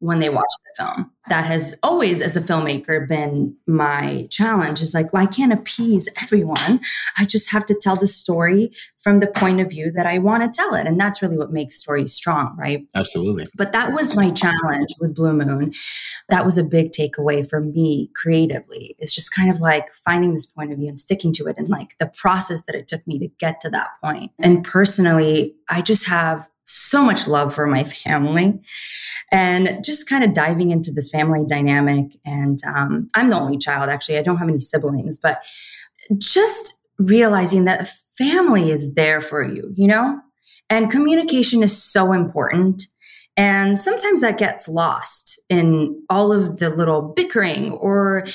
when 0.00 0.20
they 0.20 0.28
watch 0.28 0.44
the 0.64 0.84
film. 0.84 1.10
That 1.28 1.44
has 1.44 1.78
always, 1.82 2.22
as 2.22 2.36
a 2.36 2.40
filmmaker, 2.40 3.08
been 3.08 3.56
my 3.66 4.26
challenge 4.30 4.80
is 4.80 4.94
like, 4.94 5.12
well, 5.12 5.22
I 5.22 5.26
can't 5.26 5.52
appease 5.52 6.08
everyone. 6.22 6.80
I 7.18 7.24
just 7.24 7.50
have 7.50 7.66
to 7.66 7.74
tell 7.74 7.96
the 7.96 8.06
story 8.06 8.70
from 8.98 9.20
the 9.20 9.26
point 9.26 9.60
of 9.60 9.70
view 9.70 9.92
that 9.92 10.06
I 10.06 10.18
want 10.18 10.42
to 10.42 10.50
tell 10.50 10.74
it. 10.74 10.86
And 10.86 10.98
that's 10.98 11.22
really 11.22 11.38
what 11.38 11.52
makes 11.52 11.76
stories 11.76 12.12
strong, 12.12 12.56
right? 12.58 12.86
Absolutely. 12.94 13.46
But 13.56 13.72
that 13.72 13.92
was 13.92 14.16
my 14.16 14.30
challenge 14.30 14.88
with 15.00 15.14
Blue 15.14 15.32
Moon. 15.32 15.72
That 16.28 16.44
was 16.44 16.58
a 16.58 16.64
big 16.64 16.90
takeaway 16.90 17.48
for 17.48 17.60
me 17.60 18.10
creatively. 18.14 18.96
It's 18.98 19.14
just 19.14 19.34
kind 19.34 19.50
of 19.50 19.60
like 19.60 19.92
finding 20.04 20.32
this 20.32 20.46
point 20.46 20.72
of 20.72 20.78
view 20.78 20.88
and 20.88 20.98
sticking 20.98 21.32
to 21.34 21.46
it 21.46 21.56
and 21.58 21.68
like 21.68 21.96
the 21.98 22.06
process 22.06 22.62
that 22.64 22.74
it 22.74 22.88
took 22.88 23.06
me 23.06 23.18
to 23.18 23.28
get 23.38 23.60
to 23.62 23.70
that 23.70 23.90
point. 24.02 24.32
And 24.38 24.64
personally, 24.64 25.54
I 25.68 25.82
just 25.82 26.08
have 26.08 26.48
so 26.68 27.02
much 27.02 27.26
love 27.26 27.54
for 27.54 27.66
my 27.66 27.82
family 27.82 28.60
and 29.32 29.82
just 29.82 30.08
kind 30.08 30.22
of 30.22 30.34
diving 30.34 30.70
into 30.70 30.92
this 30.92 31.08
family 31.10 31.44
dynamic. 31.48 32.12
And 32.26 32.58
um, 32.66 33.08
I'm 33.14 33.30
the 33.30 33.40
only 33.40 33.56
child, 33.56 33.88
actually. 33.88 34.18
I 34.18 34.22
don't 34.22 34.36
have 34.36 34.48
any 34.48 34.60
siblings, 34.60 35.16
but 35.16 35.42
just 36.18 36.74
realizing 36.98 37.64
that 37.64 37.88
family 38.18 38.70
is 38.70 38.94
there 38.94 39.20
for 39.20 39.42
you, 39.42 39.72
you 39.74 39.86
know? 39.86 40.20
And 40.68 40.90
communication 40.90 41.62
is 41.62 41.82
so 41.82 42.12
important. 42.12 42.82
And 43.36 43.78
sometimes 43.78 44.20
that 44.20 44.36
gets 44.36 44.68
lost 44.68 45.40
in 45.48 46.02
all 46.10 46.32
of 46.32 46.58
the 46.58 46.68
little 46.68 47.00
bickering 47.00 47.72
or 47.72 48.26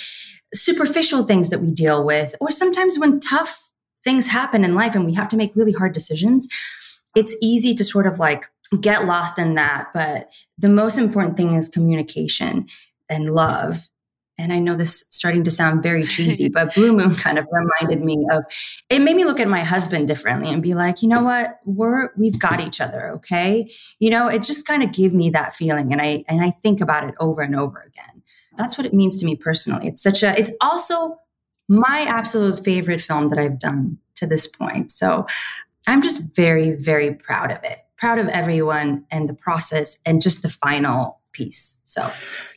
superficial 0.55 1.23
things 1.23 1.49
that 1.49 1.59
we 1.59 1.71
deal 1.71 2.03
with, 2.03 2.33
or 2.39 2.49
sometimes 2.49 2.97
when 2.97 3.19
tough 3.19 3.69
things 4.03 4.27
happen 4.27 4.63
in 4.63 4.75
life 4.75 4.95
and 4.95 5.05
we 5.05 5.13
have 5.13 5.27
to 5.27 5.37
make 5.37 5.55
really 5.55 5.71
hard 5.71 5.93
decisions 5.93 6.47
it's 7.15 7.35
easy 7.41 7.73
to 7.75 7.83
sort 7.83 8.07
of 8.07 8.19
like 8.19 8.45
get 8.81 9.05
lost 9.05 9.37
in 9.37 9.55
that. 9.55 9.89
But 9.93 10.33
the 10.57 10.69
most 10.69 10.97
important 10.97 11.37
thing 11.37 11.55
is 11.55 11.69
communication 11.69 12.67
and 13.09 13.29
love. 13.29 13.87
And 14.37 14.51
I 14.51 14.57
know 14.57 14.75
this 14.75 15.05
starting 15.11 15.43
to 15.43 15.51
sound 15.51 15.83
very 15.83 16.01
cheesy, 16.03 16.49
but 16.49 16.73
Blue 16.73 16.95
Moon 16.95 17.13
kind 17.15 17.37
of 17.37 17.47
reminded 17.51 18.03
me 18.03 18.25
of 18.31 18.43
it 18.89 18.99
made 18.99 19.15
me 19.15 19.25
look 19.25 19.39
at 19.39 19.47
my 19.47 19.63
husband 19.63 20.07
differently 20.07 20.49
and 20.51 20.63
be 20.63 20.73
like, 20.73 21.03
you 21.03 21.07
know 21.07 21.23
what? 21.23 21.59
We're 21.65 22.09
we've 22.17 22.39
got 22.39 22.59
each 22.59 22.81
other, 22.81 23.11
okay? 23.11 23.69
You 23.99 24.09
know, 24.09 24.27
it 24.27 24.41
just 24.43 24.67
kind 24.67 24.81
of 24.81 24.91
gave 24.91 25.13
me 25.13 25.29
that 25.29 25.55
feeling 25.55 25.91
and 25.91 26.01
I 26.01 26.25
and 26.27 26.41
I 26.41 26.49
think 26.49 26.81
about 26.81 27.07
it 27.07 27.15
over 27.19 27.41
and 27.41 27.55
over 27.55 27.79
again. 27.79 28.23
That's 28.57 28.77
what 28.77 28.85
it 28.85 28.93
means 28.93 29.19
to 29.19 29.25
me 29.25 29.35
personally. 29.35 29.87
It's 29.87 30.01
such 30.01 30.23
a 30.23 30.37
it's 30.37 30.51
also 30.61 31.19
my 31.69 32.05
absolute 32.07 32.63
favorite 32.63 33.01
film 33.01 33.29
that 33.29 33.39
I've 33.39 33.59
done 33.59 33.97
to 34.15 34.27
this 34.27 34.47
point. 34.47 34.91
So 34.91 35.25
I'm 35.87 36.01
just 36.01 36.35
very, 36.35 36.71
very 36.71 37.13
proud 37.13 37.51
of 37.51 37.63
it. 37.63 37.79
Proud 37.97 38.19
of 38.19 38.27
everyone 38.27 39.05
and 39.11 39.29
the 39.29 39.33
process 39.33 39.97
and 40.05 40.21
just 40.21 40.41
the 40.41 40.49
final 40.49 41.21
piece. 41.33 41.81
So, 41.85 42.09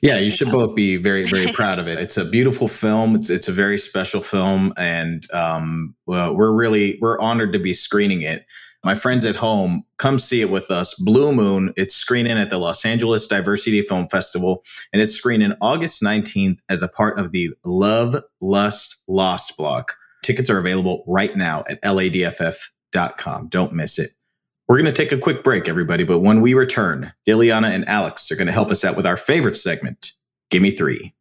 yeah, 0.02 0.18
you 0.18 0.30
should 0.30 0.50
both 0.50 0.74
be 0.74 0.96
very, 0.96 1.24
very 1.24 1.52
proud 1.54 1.78
of 1.78 1.88
it. 1.88 1.98
It's 1.98 2.16
a 2.16 2.24
beautiful 2.24 2.68
film. 2.68 3.16
It's 3.16 3.30
it's 3.30 3.48
a 3.48 3.52
very 3.52 3.78
special 3.78 4.22
film, 4.22 4.72
and 4.76 5.30
um, 5.32 5.94
well, 6.06 6.36
we're 6.36 6.52
really 6.52 6.98
we're 7.00 7.18
honored 7.18 7.52
to 7.54 7.58
be 7.58 7.72
screening 7.72 8.22
it. 8.22 8.46
My 8.84 8.94
friends 8.94 9.24
at 9.24 9.34
home, 9.34 9.84
come 9.96 10.18
see 10.18 10.42
it 10.42 10.50
with 10.50 10.70
us. 10.70 10.94
Blue 10.94 11.32
Moon. 11.32 11.72
It's 11.76 11.94
screening 11.94 12.38
at 12.38 12.50
the 12.50 12.58
Los 12.58 12.84
Angeles 12.84 13.26
Diversity 13.26 13.82
Film 13.82 14.06
Festival, 14.08 14.62
and 14.92 15.02
it's 15.02 15.12
screening 15.12 15.54
August 15.60 16.02
nineteenth 16.02 16.60
as 16.68 16.82
a 16.82 16.88
part 16.88 17.18
of 17.18 17.32
the 17.32 17.50
Love 17.64 18.22
Lust 18.40 19.02
Lost 19.08 19.56
block. 19.56 19.96
Tickets 20.22 20.50
are 20.50 20.58
available 20.58 21.04
right 21.06 21.36
now 21.36 21.64
at 21.68 21.80
LADFF 21.82 22.70
com. 23.18 23.48
Don't 23.48 23.74
miss 23.74 23.98
it. 23.98 24.10
We're 24.68 24.76
going 24.76 24.86
to 24.86 24.92
take 24.92 25.12
a 25.12 25.18
quick 25.18 25.44
break, 25.44 25.68
everybody, 25.68 26.02
but 26.02 26.20
when 26.20 26.40
we 26.40 26.54
return, 26.54 27.12
Diliana 27.28 27.72
and 27.72 27.88
Alex 27.88 28.32
are 28.32 28.36
going 28.36 28.46
to 28.46 28.52
help 28.52 28.70
us 28.70 28.84
out 28.84 28.96
with 28.96 29.06
our 29.06 29.16
favorite 29.16 29.56
segment, 29.56 30.12
Give 30.50 30.62
Me 30.62 30.70
Three. 30.70 31.12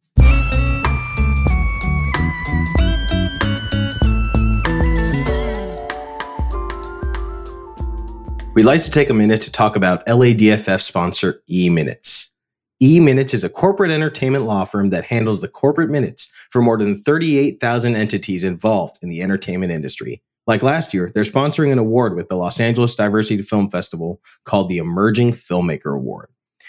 We'd 8.54 8.64
like 8.64 8.82
to 8.82 8.90
take 8.90 9.10
a 9.10 9.14
minute 9.14 9.42
to 9.42 9.52
talk 9.52 9.76
about 9.76 10.04
LADFF 10.06 10.80
sponsor 10.80 11.42
E 11.50 11.68
Minutes. 11.68 12.32
E 12.80 13.00
Minutes 13.00 13.34
is 13.34 13.44
a 13.44 13.50
corporate 13.50 13.90
entertainment 13.90 14.44
law 14.44 14.64
firm 14.64 14.88
that 14.90 15.04
handles 15.04 15.42
the 15.42 15.48
corporate 15.48 15.90
minutes 15.90 16.32
for 16.50 16.62
more 16.62 16.78
than 16.78 16.96
38,000 16.96 17.94
entities 17.94 18.44
involved 18.44 18.96
in 19.02 19.10
the 19.10 19.22
entertainment 19.22 19.72
industry. 19.72 20.22
Like 20.46 20.62
last 20.62 20.94
year, 20.94 21.10
they're 21.12 21.24
sponsoring 21.24 21.72
an 21.72 21.78
award 21.78 22.14
with 22.14 22.28
the 22.28 22.36
Los 22.36 22.60
Angeles 22.60 22.94
Diversity 22.94 23.42
Film 23.42 23.70
Festival 23.70 24.20
called 24.44 24.68
the 24.68 24.78
Emerging 24.78 25.32
Filmmaker 25.32 25.94
Award. 25.94 26.28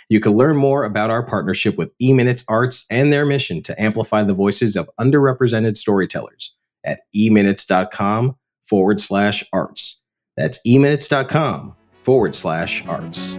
You 0.10 0.20
can 0.20 0.34
learn 0.34 0.56
more 0.56 0.84
about 0.84 1.10
our 1.10 1.26
partnership 1.26 1.78
with 1.78 1.92
eMinutes 2.00 2.44
Arts 2.48 2.86
and 2.90 3.12
their 3.12 3.26
mission 3.26 3.62
to 3.64 3.80
amplify 3.82 4.24
the 4.24 4.34
voices 4.34 4.76
of 4.76 4.90
underrepresented 5.00 5.78
storytellers 5.78 6.56
at 6.84 7.02
eminutes.com 7.16 8.38
forward 8.64 9.02
slash 9.02 9.44
arts. 9.52 10.02
That's 10.38 10.60
eminutes.com 10.66 11.76
forward 12.02 12.36
slash 12.36 12.86
arts. 12.88 13.38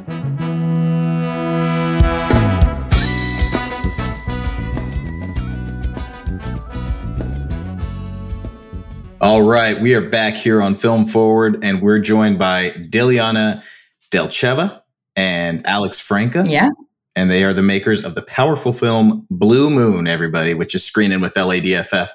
All 9.20 9.42
right, 9.42 9.80
we 9.80 9.96
are 9.96 10.00
back 10.00 10.36
here 10.36 10.62
on 10.62 10.76
Film 10.76 11.04
Forward, 11.04 11.64
and 11.64 11.82
we're 11.82 11.98
joined 11.98 12.38
by 12.38 12.70
Diliana 12.70 13.64
Delcheva 14.12 14.80
and 15.16 15.66
Alex 15.66 15.98
Franca. 15.98 16.44
Yeah. 16.46 16.68
And 17.16 17.28
they 17.28 17.42
are 17.42 17.52
the 17.52 17.60
makers 17.60 18.04
of 18.04 18.14
the 18.14 18.22
powerful 18.22 18.72
film 18.72 19.26
Blue 19.28 19.70
Moon, 19.70 20.06
everybody, 20.06 20.54
which 20.54 20.72
is 20.76 20.84
screening 20.84 21.20
with 21.20 21.34
LADFF. 21.34 22.10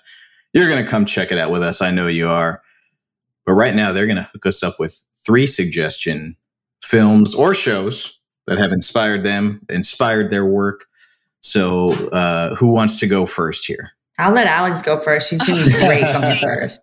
You're 0.54 0.70
going 0.70 0.84
to 0.84 0.90
come 0.90 1.04
check 1.04 1.34
it 1.34 1.38
out 1.38 1.52
with 1.52 1.62
us. 1.62 1.82
I 1.82 1.92
know 1.92 2.08
you 2.08 2.30
are. 2.30 2.62
But 3.46 3.54
right 3.54 3.76
now, 3.76 3.92
they're 3.92 4.08
going 4.08 4.16
to 4.16 4.30
hook 4.32 4.46
us 4.46 4.64
up 4.64 4.80
with 4.80 5.04
three 5.26 5.46
suggestion 5.46 6.38
films 6.82 7.36
or 7.36 7.54
shows 7.54 8.18
that 8.48 8.60
have 8.60 8.72
inspired 8.72 9.24
them, 9.24 9.60
inspired 9.68 10.30
their 10.30 10.46
work. 10.46 10.86
So, 11.42 11.92
uh, 12.12 12.56
who 12.56 12.72
wants 12.72 12.98
to 13.02 13.08
go 13.08 13.26
first 13.26 13.66
here? 13.66 13.92
I'll 14.20 14.34
let 14.34 14.46
Alex 14.46 14.82
go 14.82 15.00
first. 15.00 15.30
She's 15.30 15.44
doing 15.44 15.64
great 15.86 16.04
on 16.04 16.22
going 16.22 16.38
first. 16.40 16.82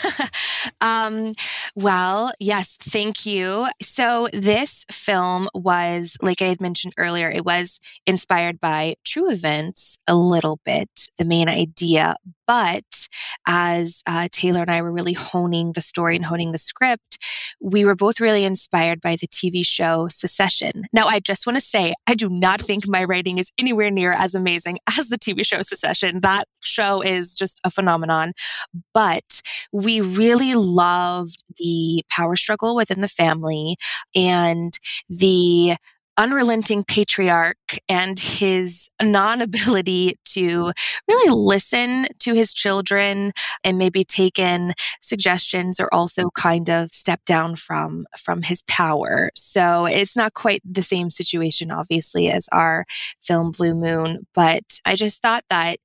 um, 0.80 1.34
well, 1.74 2.32
yes, 2.40 2.76
thank 2.80 3.26
you. 3.26 3.68
So, 3.82 4.28
this 4.32 4.86
film 4.90 5.48
was, 5.54 6.16
like 6.22 6.40
I 6.40 6.46
had 6.46 6.60
mentioned 6.60 6.94
earlier, 6.96 7.30
it 7.30 7.44
was 7.44 7.78
inspired 8.06 8.60
by 8.60 8.94
true 9.04 9.30
events 9.30 9.98
a 10.06 10.14
little 10.14 10.60
bit, 10.64 11.10
the 11.18 11.24
main 11.24 11.48
idea. 11.48 12.16
But 12.46 13.08
as 13.46 14.02
uh, 14.06 14.28
Taylor 14.30 14.62
and 14.62 14.70
I 14.70 14.80
were 14.80 14.92
really 14.92 15.12
honing 15.12 15.72
the 15.72 15.80
story 15.80 16.16
and 16.16 16.24
honing 16.24 16.52
the 16.52 16.58
script, 16.58 17.18
we 17.60 17.84
were 17.84 17.96
both 17.96 18.20
really 18.20 18.44
inspired 18.44 19.00
by 19.00 19.16
the 19.16 19.26
TV 19.26 19.66
show 19.66 20.08
Succession. 20.08 20.84
Now, 20.92 21.06
I 21.08 21.18
just 21.18 21.46
want 21.46 21.56
to 21.56 21.60
say, 21.60 21.94
I 22.06 22.14
do 22.14 22.28
not 22.28 22.60
think 22.60 22.86
my 22.86 23.04
writing 23.04 23.38
is 23.38 23.50
anywhere 23.58 23.90
near 23.90 24.12
as 24.12 24.34
amazing 24.34 24.78
as 24.96 25.08
the 25.08 25.18
TV 25.18 25.44
show 25.44 25.62
Succession. 25.62 26.20
That 26.20 26.45
show 26.62 27.00
is 27.00 27.34
just 27.34 27.60
a 27.64 27.70
phenomenon. 27.70 28.32
But 28.94 29.40
we 29.72 30.00
really 30.00 30.54
loved 30.54 31.44
the 31.58 32.02
power 32.10 32.36
struggle 32.36 32.74
within 32.74 33.00
the 33.00 33.08
family 33.08 33.76
and 34.14 34.72
the 35.08 35.76
unrelenting 36.18 36.82
patriarch 36.82 37.78
and 37.88 38.18
his 38.18 38.90
non 39.02 39.40
ability 39.42 40.16
to 40.24 40.72
really 41.08 41.34
listen 41.34 42.06
to 42.20 42.34
his 42.34 42.54
children 42.54 43.32
and 43.64 43.78
maybe 43.78 44.04
take 44.04 44.38
in 44.38 44.72
suggestions 45.00 45.78
or 45.78 45.92
also 45.92 46.30
kind 46.30 46.70
of 46.70 46.90
step 46.90 47.24
down 47.24 47.56
from 47.56 48.06
from 48.18 48.42
his 48.42 48.62
power. 48.62 49.30
So 49.34 49.86
it's 49.86 50.16
not 50.16 50.34
quite 50.34 50.62
the 50.64 50.82
same 50.82 51.10
situation 51.10 51.70
obviously 51.70 52.28
as 52.30 52.48
our 52.52 52.86
film 53.22 53.50
Blue 53.50 53.74
Moon, 53.74 54.26
but 54.34 54.80
I 54.84 54.96
just 54.96 55.22
thought 55.22 55.44
that 55.50 55.78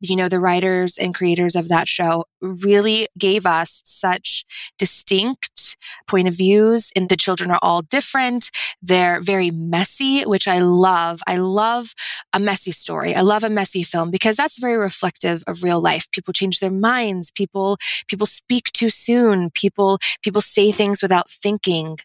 you 0.00 0.16
know 0.16 0.28
the 0.28 0.40
writers 0.40 0.98
and 0.98 1.14
creators 1.14 1.56
of 1.56 1.68
that 1.68 1.88
show 1.88 2.24
really 2.40 3.08
gave 3.18 3.46
us 3.46 3.82
such 3.84 4.44
distinct 4.78 5.76
point 6.06 6.28
of 6.28 6.36
views 6.36 6.92
and 6.94 7.08
the 7.08 7.16
children 7.16 7.50
are 7.50 7.58
all 7.62 7.82
different. 7.82 8.50
They're 8.82 9.20
very 9.20 9.50
messy, 9.76 10.22
which 10.22 10.48
I 10.48 10.58
love. 10.60 11.20
I 11.26 11.36
love 11.36 11.92
a 12.32 12.40
messy 12.40 12.72
story. 12.72 13.14
I 13.14 13.20
love 13.20 13.44
a 13.44 13.50
messy 13.50 13.82
film 13.82 14.10
because 14.10 14.36
that's 14.36 14.58
very 14.58 14.78
reflective 14.78 15.42
of 15.46 15.62
real 15.62 15.80
life. 15.80 16.04
People 16.12 16.32
change 16.32 16.60
their 16.60 16.76
minds. 16.92 17.30
People, 17.30 17.76
people 18.08 18.26
speak 18.26 18.64
too 18.72 18.90
soon. 18.90 19.50
People, 19.50 19.98
people 20.22 20.40
say 20.40 20.72
things 20.72 21.02
without 21.02 21.28
thinking. 21.28 21.98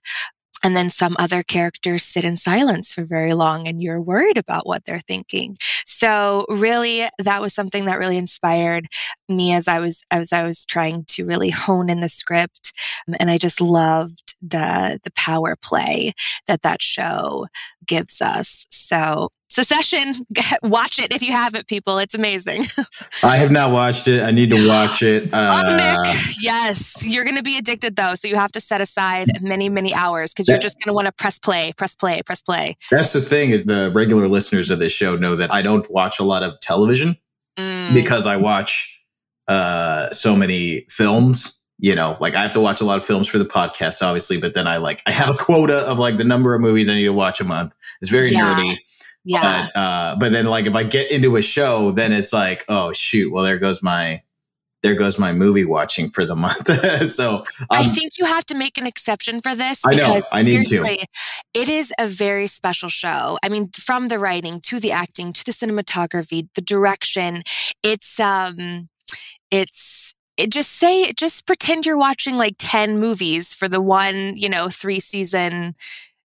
And 0.63 0.75
then 0.75 0.89
some 0.89 1.15
other 1.19 1.43
characters 1.43 2.03
sit 2.03 2.25
in 2.25 2.35
silence 2.35 2.93
for 2.93 3.03
very 3.03 3.33
long 3.33 3.67
and 3.67 3.81
you're 3.81 4.01
worried 4.01 4.37
about 4.37 4.67
what 4.67 4.85
they're 4.85 4.99
thinking. 4.99 5.55
So 5.85 6.45
really 6.49 7.07
that 7.19 7.41
was 7.41 7.53
something 7.53 7.85
that 7.85 7.99
really 7.99 8.17
inspired 8.17 8.87
me 9.27 9.53
as 9.53 9.67
I 9.67 9.79
was 9.79 10.03
as 10.11 10.33
I 10.33 10.43
was 10.43 10.65
trying 10.65 11.05
to 11.09 11.25
really 11.25 11.49
hone 11.49 11.89
in 11.89 11.99
the 11.99 12.09
script 12.09 12.73
and 13.19 13.31
I 13.31 13.37
just 13.37 13.61
loved 13.61 14.35
the 14.41 14.99
the 15.03 15.11
power 15.11 15.55
play 15.55 16.13
that 16.47 16.61
that 16.63 16.81
show 16.81 17.47
gives 17.85 18.21
us. 18.21 18.65
So 18.69 19.29
Succession, 19.51 20.13
watch 20.63 20.97
it 20.97 21.13
if 21.13 21.21
you 21.21 21.33
haven't, 21.33 21.67
people. 21.67 21.97
It's 21.97 22.15
amazing. 22.15 22.63
I 23.23 23.35
have 23.35 23.51
not 23.51 23.71
watched 23.71 24.07
it. 24.07 24.23
I 24.23 24.31
need 24.31 24.49
to 24.51 24.65
watch 24.65 25.03
it. 25.03 25.33
Uh, 25.33 25.63
oh, 25.65 25.75
Nick. 25.75 26.15
Yes. 26.39 27.05
You're 27.05 27.25
going 27.25 27.35
to 27.35 27.43
be 27.43 27.57
addicted, 27.57 27.97
though. 27.97 28.15
So 28.15 28.29
you 28.29 28.37
have 28.37 28.53
to 28.53 28.61
set 28.61 28.79
aside 28.79 29.41
many, 29.41 29.67
many 29.67 29.93
hours 29.93 30.33
because 30.33 30.47
you're 30.47 30.57
just 30.57 30.77
going 30.79 30.87
to 30.87 30.93
want 30.93 31.07
to 31.07 31.11
press 31.11 31.37
play, 31.37 31.73
press 31.73 31.95
play, 31.95 32.21
press 32.21 32.41
play. 32.41 32.77
That's 32.89 33.11
the 33.11 33.19
thing 33.19 33.49
is 33.49 33.65
the 33.65 33.91
regular 33.93 34.29
listeners 34.29 34.71
of 34.71 34.79
this 34.79 34.93
show 34.93 35.17
know 35.17 35.35
that 35.35 35.53
I 35.53 35.61
don't 35.61 35.89
watch 35.91 36.17
a 36.17 36.23
lot 36.23 36.43
of 36.43 36.57
television 36.61 37.17
mm. 37.59 37.93
because 37.93 38.25
I 38.25 38.37
watch 38.37 39.03
uh, 39.49 40.11
so 40.11 40.33
many 40.33 40.85
films 40.89 41.61
you 41.81 41.95
know 41.95 42.15
like 42.19 42.35
i 42.35 42.43
have 42.43 42.53
to 42.53 42.59
watch 42.59 42.79
a 42.79 42.85
lot 42.85 42.95
of 42.95 43.03
films 43.03 43.27
for 43.27 43.39
the 43.39 43.45
podcast 43.45 44.03
obviously 44.03 44.39
but 44.39 44.53
then 44.53 44.67
i 44.67 44.77
like 44.77 45.01
i 45.07 45.11
have 45.11 45.29
a 45.29 45.33
quota 45.33 45.79
of 45.89 45.97
like 45.97 46.17
the 46.17 46.23
number 46.23 46.53
of 46.53 46.61
movies 46.61 46.87
i 46.87 46.93
need 46.93 47.05
to 47.05 47.09
watch 47.09 47.41
a 47.41 47.43
month 47.43 47.73
it's 48.01 48.11
very 48.11 48.29
yeah. 48.29 48.55
nerdy 48.55 48.77
yeah. 49.23 49.67
But, 49.73 49.79
uh, 49.79 50.15
but 50.19 50.31
then 50.31 50.45
like 50.45 50.65
if 50.65 50.75
I 50.75 50.83
get 50.83 51.11
into 51.11 51.35
a 51.35 51.41
show, 51.41 51.91
then 51.91 52.11
it's 52.11 52.33
like, 52.33 52.65
oh 52.67 52.93
shoot, 52.93 53.31
well 53.31 53.43
there 53.43 53.59
goes 53.59 53.81
my 53.83 54.21
there 54.83 54.95
goes 54.95 55.19
my 55.19 55.31
movie 55.31 55.65
watching 55.65 56.09
for 56.09 56.25
the 56.25 56.35
month. 56.35 56.67
so 57.07 57.37
um, 57.37 57.43
I 57.69 57.83
think 57.85 58.13
you 58.17 58.25
have 58.25 58.45
to 58.47 58.55
make 58.55 58.77
an 58.77 58.87
exception 58.87 59.41
for 59.41 59.55
this 59.55 59.81
I 59.85 59.93
know 59.93 60.19
I 60.31 60.41
need 60.41 60.65
to. 60.67 60.97
It 61.53 61.69
is 61.69 61.93
a 61.99 62.07
very 62.07 62.47
special 62.47 62.89
show. 62.89 63.37
I 63.43 63.49
mean, 63.49 63.69
from 63.77 64.07
the 64.07 64.19
writing 64.19 64.59
to 64.61 64.79
the 64.79 64.91
acting 64.91 65.33
to 65.33 65.45
the 65.45 65.51
cinematography, 65.51 66.47
the 66.55 66.61
direction, 66.61 67.43
it's 67.83 68.19
um 68.19 68.89
it's 69.49 70.13
it 70.37 70.49
just 70.49 70.71
say 70.71 71.11
just 71.13 71.45
pretend 71.45 71.85
you're 71.85 71.97
watching 71.97 72.37
like 72.37 72.55
10 72.57 72.99
movies 72.99 73.53
for 73.53 73.67
the 73.67 73.81
one, 73.81 74.35
you 74.37 74.49
know, 74.49 74.69
3 74.69 74.99
season 74.99 75.75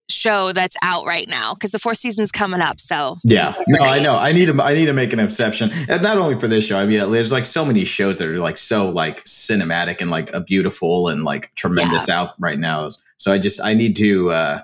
show 0.09 0.51
that's 0.51 0.75
out 0.81 1.05
right 1.05 1.27
now 1.27 1.53
because 1.53 1.71
the 1.71 1.79
fourth 1.79 1.97
season's 1.97 2.31
coming 2.31 2.61
up. 2.61 2.79
So 2.79 3.17
yeah, 3.23 3.55
no, 3.67 3.85
I 3.85 3.99
know. 3.99 4.15
I 4.15 4.31
need 4.31 4.47
to 4.47 4.61
I 4.61 4.73
need 4.73 4.85
to 4.85 4.93
make 4.93 5.13
an 5.13 5.19
exception, 5.19 5.71
and 5.87 6.01
not 6.01 6.17
only 6.17 6.37
for 6.37 6.47
this 6.47 6.67
show. 6.67 6.79
I 6.79 6.85
mean, 6.85 7.11
there's 7.11 7.31
like 7.31 7.45
so 7.45 7.63
many 7.63 7.85
shows 7.85 8.17
that 8.17 8.27
are 8.27 8.39
like 8.39 8.57
so 8.57 8.89
like 8.89 9.23
cinematic 9.25 10.01
and 10.01 10.11
like 10.11 10.33
a 10.33 10.41
beautiful 10.41 11.07
and 11.07 11.23
like 11.23 11.53
tremendous 11.55 12.07
yeah. 12.07 12.21
out 12.21 12.33
right 12.39 12.59
now. 12.59 12.89
So 13.17 13.31
I 13.31 13.37
just 13.37 13.61
I 13.61 13.73
need 13.73 13.95
to. 13.97 14.31
uh 14.31 14.59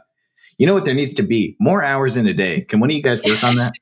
You 0.58 0.65
know 0.65 0.73
what? 0.73 0.86
There 0.86 0.95
needs 0.95 1.13
to 1.15 1.23
be 1.23 1.55
more 1.60 1.84
hours 1.84 2.17
in 2.17 2.27
a 2.27 2.34
day. 2.34 2.62
Can 2.62 2.79
one 2.79 2.89
of 2.89 2.95
you 2.95 3.03
guys 3.03 3.21
work 3.23 3.43
on 3.43 3.55
that? 3.58 3.73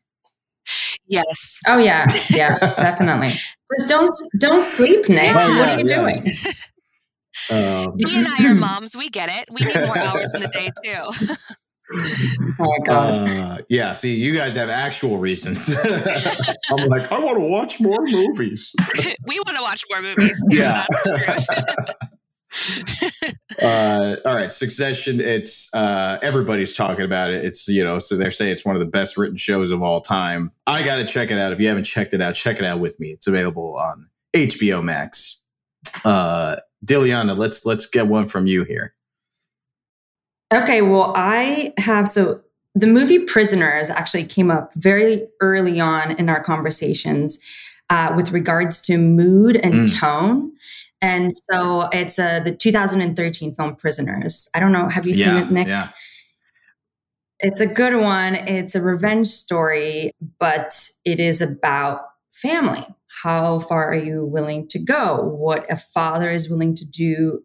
yes. 1.08 1.60
Oh 1.68 1.78
yeah, 1.78 2.08
yeah, 2.32 2.58
definitely. 2.60 3.30
Just 3.78 3.90
don't 3.90 4.10
don't 4.38 4.62
sleep, 4.62 5.10
Nick. 5.10 5.34
Yeah. 5.34 5.60
what 5.60 5.70
are 5.70 5.80
you 5.80 5.86
yeah. 5.88 6.02
doing? 6.02 6.26
Um, 7.52 7.96
Dee 7.98 8.18
and 8.18 8.28
I 8.28 8.52
are 8.52 8.56
moms. 8.56 8.96
We 8.96 9.10
get 9.10 9.30
it. 9.30 9.50
We 9.52 9.66
need 9.66 9.76
more 9.86 9.98
hours 9.98 10.34
in 10.34 10.42
the 10.42 10.48
day 10.48 10.70
too. 10.84 11.34
oh 12.60 12.66
my 12.66 12.78
gosh. 12.86 13.18
Uh, 13.18 13.58
yeah. 13.70 13.94
See, 13.94 14.16
you 14.16 14.36
guys 14.36 14.56
have 14.56 14.70
actual 14.70 15.18
reasons. 15.18 15.70
I'm 16.72 16.88
like, 16.88 17.12
I 17.12 17.20
want 17.20 17.38
to 17.38 17.44
watch 17.46 17.80
more 17.80 18.04
movies. 18.08 18.74
we 19.28 19.40
want 19.40 19.58
to 19.58 19.62
watch 19.62 19.84
more 19.92 20.02
movies. 20.02 20.42
Too. 20.50 20.58
Yeah. 20.58 20.86
uh, 23.62 24.16
all 24.26 24.36
right, 24.36 24.52
Succession. 24.52 25.20
It's 25.20 25.74
uh, 25.74 26.20
everybody's 26.22 26.74
talking 26.76 27.04
about 27.04 27.32
it. 27.32 27.44
It's 27.44 27.68
you 27.68 27.84
know, 27.84 28.00
so 28.00 28.16
they're 28.16 28.32
saying 28.32 28.52
it's 28.52 28.66
one 28.66 28.76
of 28.76 28.80
the 28.80 28.86
best 28.86 29.18
written 29.18 29.38
shows 29.38 29.72
of 29.72 29.82
all 29.82 30.02
time. 30.02 30.52
I 30.68 30.84
got 30.84 30.98
to 30.98 31.06
check 31.06 31.32
it 31.32 31.38
out. 31.38 31.52
If 31.52 31.60
you 31.60 31.68
haven't 31.68 31.86
checked 31.86 32.14
it 32.14 32.22
out, 32.22 32.36
check 32.36 32.60
it 32.60 32.66
out 32.66 32.80
with 32.80 33.00
me. 33.00 33.12
It's 33.12 33.28
available 33.28 33.76
on 33.76 34.08
HBO 34.34 34.84
Max. 34.84 35.44
Uh, 36.06 36.58
Diliana, 36.84 37.38
let's 37.38 37.66
let's 37.66 37.86
get 37.86 38.08
one 38.08 38.26
from 38.28 38.48
you 38.48 38.64
here. 38.64 38.94
Okay, 40.54 40.82
well, 40.82 41.14
I 41.16 41.74
have 41.78 42.08
so 42.08 42.42
the 42.76 42.88
movie 42.88 43.20
Prisoners 43.20 43.90
actually 43.90 44.26
came 44.26 44.50
up 44.52 44.74
very 44.76 45.28
early 45.42 45.80
on 45.80 46.12
in 46.12 46.30
our 46.30 46.44
conversations 46.44 47.40
uh, 47.90 48.14
with 48.16 48.32
regards 48.32 48.82
to 48.82 48.98
mood 48.98 49.56
and 49.58 49.74
mm. 49.88 50.00
tone. 50.00 50.52
And 51.02 51.32
so 51.32 51.90
it's 51.92 52.18
uh, 52.18 52.40
the 52.40 52.56
2013 52.56 53.56
film 53.56 53.76
Prisoners. 53.76 54.50
I 54.56 54.60
don't 54.60 54.72
know. 54.72 54.88
Have 54.90 55.06
you 55.06 55.14
yeah, 55.14 55.26
seen 55.26 55.36
it, 55.36 55.52
Nick? 55.52 55.68
Yeah. 55.68 55.92
It's 57.40 57.60
a 57.60 57.68
good 57.68 58.00
one. 58.00 58.36
It's 58.36 58.74
a 58.74 58.82
revenge 58.82 59.28
story, 59.28 60.12
but 60.40 60.90
it 61.04 61.20
is 61.20 61.42
about 61.42 62.06
family. 62.32 62.86
How 63.22 63.60
far 63.60 63.90
are 63.90 63.96
you 63.96 64.26
willing 64.26 64.68
to 64.70 64.80
go? 64.80 65.22
What 65.22 65.66
a 65.70 65.78
father 65.78 66.32
is 66.32 66.50
willing 66.50 66.76
to 66.76 66.86
do 66.86 67.44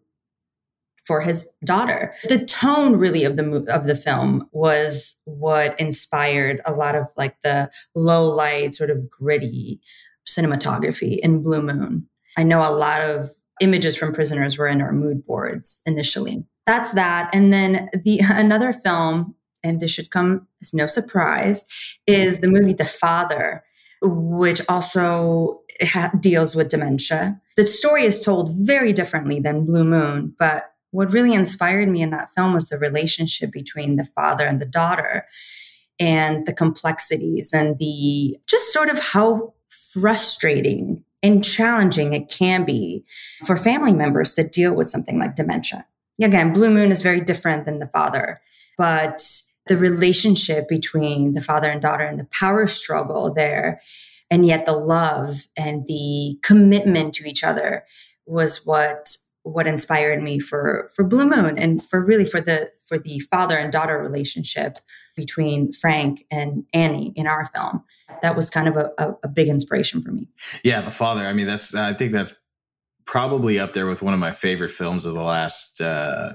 for 1.05 1.21
his 1.21 1.51
daughter. 1.65 2.15
The 2.27 2.45
tone 2.45 2.95
really 2.97 3.23
of 3.23 3.35
the 3.35 3.65
of 3.67 3.85
the 3.87 3.95
film 3.95 4.47
was 4.51 5.19
what 5.25 5.79
inspired 5.79 6.61
a 6.65 6.73
lot 6.73 6.95
of 6.95 7.07
like 7.17 7.39
the 7.41 7.71
low 7.95 8.29
light 8.29 8.75
sort 8.75 8.89
of 8.89 9.09
gritty 9.09 9.81
cinematography 10.27 11.17
in 11.19 11.41
Blue 11.41 11.61
Moon. 11.61 12.07
I 12.37 12.43
know 12.43 12.61
a 12.61 12.71
lot 12.71 13.01
of 13.01 13.29
images 13.59 13.97
from 13.97 14.13
prisoners 14.13 14.57
were 14.57 14.67
in 14.67 14.81
our 14.81 14.91
mood 14.91 15.25
boards 15.25 15.81
initially. 15.85 16.45
That's 16.67 16.93
that. 16.93 17.29
And 17.33 17.51
then 17.51 17.89
the 18.03 18.21
another 18.29 18.71
film 18.71 19.35
and 19.63 19.79
this 19.79 19.91
should 19.91 20.11
come 20.11 20.47
as 20.61 20.73
no 20.73 20.87
surprise 20.87 21.65
is 22.07 22.39
the 22.39 22.47
movie 22.47 22.73
The 22.73 22.85
Father 22.85 23.63
which 24.01 24.61
also 24.69 25.61
ha- 25.81 26.11
deals 26.19 26.55
with 26.55 26.69
dementia. 26.69 27.39
The 27.57 27.65
story 27.65 28.05
is 28.05 28.21
told 28.21 28.55
very 28.55 28.93
differently 28.93 29.39
than 29.39 29.65
Blue 29.65 29.83
Moon, 29.83 30.33
but 30.39 30.73
what 30.91 31.13
really 31.13 31.33
inspired 31.33 31.89
me 31.89 32.01
in 32.01 32.09
that 32.11 32.31
film 32.31 32.53
was 32.53 32.69
the 32.69 32.77
relationship 32.77 33.51
between 33.51 33.95
the 33.95 34.05
father 34.05 34.45
and 34.45 34.59
the 34.59 34.65
daughter 34.65 35.25
and 35.99 36.45
the 36.45 36.53
complexities 36.53 37.53
and 37.53 37.77
the 37.77 38.39
just 38.47 38.73
sort 38.73 38.89
of 38.89 38.99
how 38.99 39.53
frustrating 39.69 41.03
and 41.21 41.43
challenging 41.43 42.13
it 42.13 42.29
can 42.29 42.63
be 42.63 43.03
for 43.45 43.57
family 43.57 43.93
members 43.93 44.33
to 44.33 44.43
deal 44.43 44.73
with 44.73 44.89
something 44.89 45.19
like 45.19 45.35
dementia. 45.35 45.85
Again, 46.21 46.53
Blue 46.53 46.69
Moon 46.69 46.91
is 46.91 47.01
very 47.01 47.21
different 47.21 47.65
than 47.65 47.79
the 47.79 47.87
father, 47.87 48.41
but 48.77 49.21
the 49.69 49.77
relationship 49.77 50.67
between 50.67 51.33
the 51.33 51.41
father 51.41 51.69
and 51.69 51.81
daughter 51.81 52.03
and 52.03 52.19
the 52.19 52.27
power 52.31 52.67
struggle 52.67 53.33
there 53.33 53.79
and 54.31 54.45
yet 54.45 54.65
the 54.65 54.73
love 54.73 55.47
and 55.55 55.85
the 55.85 56.37
commitment 56.43 57.13
to 57.13 57.29
each 57.29 57.43
other 57.43 57.85
was 58.25 58.65
what 58.65 59.15
what 59.43 59.67
inspired 59.67 60.21
me 60.21 60.39
for 60.39 60.89
for 60.93 61.03
blue 61.03 61.25
moon 61.25 61.57
and 61.57 61.85
for 61.85 62.03
really 62.03 62.25
for 62.25 62.41
the 62.41 62.69
for 62.87 62.99
the 62.99 63.19
father 63.19 63.57
and 63.57 63.71
daughter 63.71 63.97
relationship 63.97 64.77
between 65.15 65.71
frank 65.71 66.25
and 66.29 66.65
annie 66.73 67.13
in 67.15 67.27
our 67.27 67.45
film. 67.45 67.83
That 68.21 68.35
was 68.35 68.49
kind 68.49 68.67
of 68.67 68.75
a, 68.75 68.91
a, 68.97 69.15
a 69.23 69.27
big 69.27 69.47
inspiration 69.47 70.01
for 70.01 70.11
me. 70.11 70.27
Yeah 70.63 70.81
the 70.81 70.91
father 70.91 71.25
i 71.25 71.33
mean 71.33 71.47
that's 71.47 71.73
i 71.73 71.93
think 71.93 72.11
that's 72.11 72.33
probably 73.05 73.57
up 73.59 73.73
there 73.73 73.87
with 73.87 74.01
one 74.01 74.13
of 74.13 74.19
my 74.19 74.31
favorite 74.31 74.69
films 74.69 75.05
of 75.05 75.15
the 75.15 75.23
last 75.23 75.81
uh, 75.81 76.33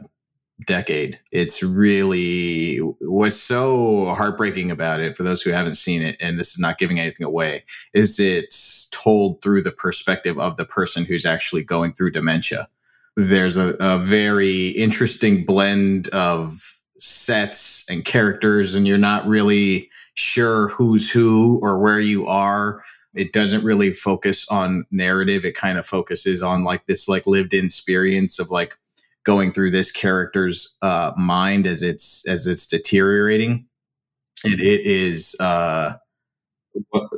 decade. 0.67 1.19
It's 1.33 1.63
really 1.63 2.79
what's 3.01 3.37
so 3.37 4.15
heartbreaking 4.15 4.71
about 4.71 5.01
it 5.01 5.17
for 5.17 5.23
those 5.23 5.43
who 5.43 5.51
haven't 5.51 5.75
seen 5.75 6.03
it, 6.03 6.17
and 6.21 6.39
this 6.39 6.53
is 6.53 6.59
not 6.59 6.79
giving 6.79 7.01
anything 7.01 7.27
away, 7.27 7.65
is 7.93 8.21
it's 8.21 8.89
told 8.91 9.43
through 9.43 9.63
the 9.63 9.73
perspective 9.73 10.39
of 10.39 10.57
the 10.57 10.65
person 10.65 11.05
who's 11.05 11.27
actually 11.27 11.65
going 11.65 11.93
through 11.93 12.13
dementia. 12.13 12.69
There's 13.17 13.57
a, 13.57 13.77
a 13.81 13.99
very 13.99 14.69
interesting 14.69 15.45
blend 15.45 16.09
of 16.09 16.81
sets 16.99 17.85
and 17.91 18.05
characters, 18.05 18.75
and 18.75 18.87
you're 18.87 18.99
not 18.99 19.27
really 19.27 19.91
sure 20.15 20.69
who's 20.69 21.11
who 21.11 21.59
or 21.63 21.79
where 21.79 22.01
you 22.01 22.27
are 22.27 22.83
it 23.15 23.33
doesn't 23.33 23.65
really 23.65 23.93
focus 23.93 24.49
on 24.49 24.87
narrative 24.91 25.45
it 25.45 25.57
kind 25.57 25.77
of 25.77 25.87
focuses 25.87 26.41
on 26.43 26.63
like 26.63 26.87
this 26.87 27.09
like 27.09 27.27
lived 27.27 27.53
experience 27.53 28.39
of 28.39 28.51
like 28.51 28.77
going 29.25 29.53
through 29.53 29.71
this 29.71 29.91
character's 29.91 30.77
uh, 30.83 31.13
mind 31.17 31.67
as 31.67 31.83
it's 31.83 32.27
as 32.29 32.47
it's 32.47 32.67
deteriorating. 32.67 33.67
And 34.45 34.61
it 34.61 34.83
is, 34.83 35.35
uh, 35.41 35.95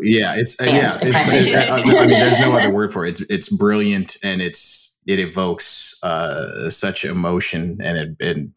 yeah, 0.01 0.37
it's 0.37 0.61
uh, 0.61 0.65
yeah. 0.67 0.93
It's, 1.03 1.53
it's, 1.53 1.95
I 1.97 2.01
mean, 2.01 2.09
there's 2.09 2.41
no 2.41 2.57
other 2.57 2.71
word 2.71 2.93
for 2.93 3.05
it. 3.05 3.21
It's 3.21 3.31
it's 3.31 3.49
brilliant 3.49 4.17
and 4.23 4.41
it's 4.41 4.99
it 5.07 5.19
evokes 5.19 5.99
uh, 6.03 6.71
such 6.71 7.05
emotion 7.05 7.79
and 7.83 7.99
it 7.99 8.17
and 8.21 8.53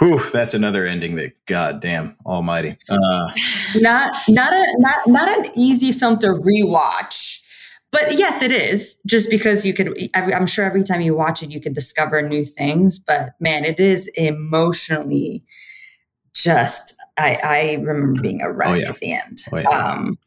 Whew, 0.00 0.18
that's 0.32 0.54
another 0.54 0.86
ending 0.86 1.16
that 1.16 1.32
God 1.44 1.80
damn 1.80 2.16
Almighty. 2.24 2.78
Uh, 2.88 3.30
not 3.76 4.16
not 4.30 4.50
a 4.54 4.76
not 4.78 5.06
not 5.06 5.28
an 5.28 5.52
easy 5.54 5.92
film 5.92 6.18
to 6.20 6.28
rewatch 6.28 7.42
but 7.92 8.18
yes, 8.18 8.42
it 8.42 8.52
is 8.52 9.00
just 9.06 9.30
because 9.30 9.66
you 9.66 9.74
could, 9.74 9.96
I'm 10.14 10.46
sure 10.46 10.64
every 10.64 10.84
time 10.84 11.00
you 11.00 11.14
watch 11.14 11.42
it, 11.42 11.50
you 11.50 11.60
can 11.60 11.72
discover 11.72 12.22
new 12.22 12.44
things. 12.44 12.98
But 12.98 13.30
man, 13.40 13.64
it 13.64 13.80
is 13.80 14.08
emotionally 14.16 15.42
just, 16.34 16.94
I, 17.18 17.38
I 17.42 17.82
remember 17.82 18.22
being 18.22 18.42
a 18.42 18.52
wreck 18.52 18.68
oh, 18.68 18.74
yeah. 18.74 18.88
at 18.90 19.00
the 19.00 19.12
end. 19.12 19.38
Oh, 19.52 19.58
yeah. 19.58 19.68
Um, 19.68 20.18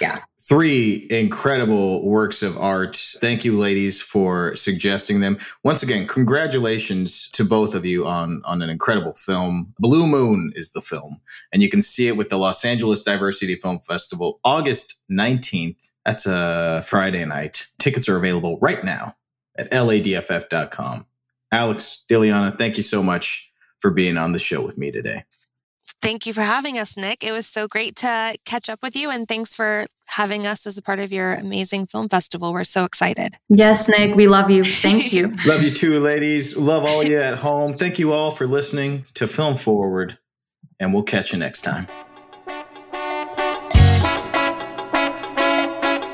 yeah 0.00 0.20
three 0.42 1.06
incredible 1.10 2.04
works 2.04 2.42
of 2.42 2.58
art. 2.58 2.96
Thank 3.20 3.44
you, 3.44 3.58
ladies, 3.58 4.00
for 4.00 4.56
suggesting 4.56 5.20
them. 5.20 5.38
Once 5.62 5.82
again, 5.82 6.06
congratulations 6.06 7.28
to 7.30 7.44
both 7.44 7.74
of 7.74 7.84
you 7.84 8.06
on, 8.06 8.42
on 8.44 8.60
an 8.60 8.68
incredible 8.68 9.14
film. 9.14 9.72
Blue 9.78 10.06
Moon 10.06 10.52
is 10.56 10.72
the 10.72 10.80
film, 10.80 11.20
and 11.52 11.62
you 11.62 11.68
can 11.68 11.80
see 11.80 12.08
it 12.08 12.16
with 12.16 12.28
the 12.28 12.38
Los 12.38 12.64
Angeles 12.64 13.02
Diversity 13.02 13.54
Film 13.54 13.80
Festival, 13.80 14.40
August 14.44 15.00
19th. 15.10 15.90
That's 16.04 16.26
a 16.26 16.82
Friday 16.84 17.24
night. 17.24 17.68
Tickets 17.78 18.08
are 18.08 18.16
available 18.16 18.58
right 18.60 18.82
now 18.84 19.16
at 19.56 19.70
ladff.com. 19.70 21.06
Alex, 21.52 22.04
Diliana, 22.10 22.56
thank 22.56 22.76
you 22.76 22.82
so 22.82 23.02
much 23.02 23.52
for 23.78 23.90
being 23.90 24.16
on 24.16 24.32
the 24.32 24.38
show 24.38 24.64
with 24.64 24.78
me 24.78 24.90
today. 24.90 25.24
Thank 26.00 26.26
you 26.26 26.32
for 26.32 26.42
having 26.42 26.78
us, 26.78 26.96
Nick. 26.96 27.22
It 27.22 27.32
was 27.32 27.46
so 27.46 27.68
great 27.68 27.96
to 27.96 28.36
catch 28.44 28.68
up 28.68 28.82
with 28.82 28.96
you, 28.96 29.10
and 29.10 29.26
thanks 29.28 29.54
for 29.54 29.86
having 30.06 30.46
us 30.46 30.66
as 30.66 30.76
a 30.76 30.82
part 30.82 30.98
of 30.98 31.12
your 31.12 31.34
amazing 31.34 31.86
film 31.86 32.08
festival. 32.08 32.52
We're 32.52 32.64
so 32.64 32.84
excited. 32.84 33.36
Yes, 33.48 33.88
Nick, 33.88 34.14
we 34.16 34.28
love 34.28 34.50
you. 34.50 34.64
Thank 34.64 35.12
you. 35.12 35.28
love 35.46 35.62
you 35.62 35.70
too, 35.70 36.00
ladies. 36.00 36.56
Love 36.56 36.84
all 36.84 37.02
you 37.02 37.20
at 37.20 37.38
home. 37.38 37.74
Thank 37.74 37.98
you 37.98 38.12
all 38.12 38.30
for 38.30 38.46
listening 38.46 39.06
to 39.14 39.26
Film 39.26 39.54
Forward, 39.54 40.18
and 40.80 40.92
we'll 40.92 41.02
catch 41.02 41.32
you 41.32 41.38
next 41.38 41.62
time. 41.62 41.86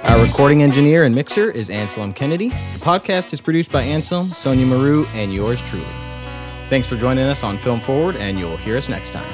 Our 0.05 0.25
recording 0.25 0.63
engineer 0.63 1.05
and 1.05 1.15
mixer 1.15 1.51
is 1.51 1.71
Anselm 1.71 2.13
Kennedy. 2.13 2.49
The 2.49 2.81
podcast 2.81 3.33
is 3.33 3.41
produced 3.41 3.71
by 3.71 3.83
Anselm, 3.83 4.33
Sonia 4.33 4.67
Maru, 4.67 5.07
and 5.15 5.33
yours 5.33 5.61
truly. 5.63 5.85
Thanks 6.69 6.87
for 6.87 6.97
joining 6.97 7.25
us 7.25 7.43
on 7.43 7.57
Film 7.57 7.81
Forward, 7.81 8.17
and 8.17 8.39
you'll 8.39 8.57
hear 8.57 8.77
us 8.77 8.89
next 8.89 9.13
time. 9.13 9.27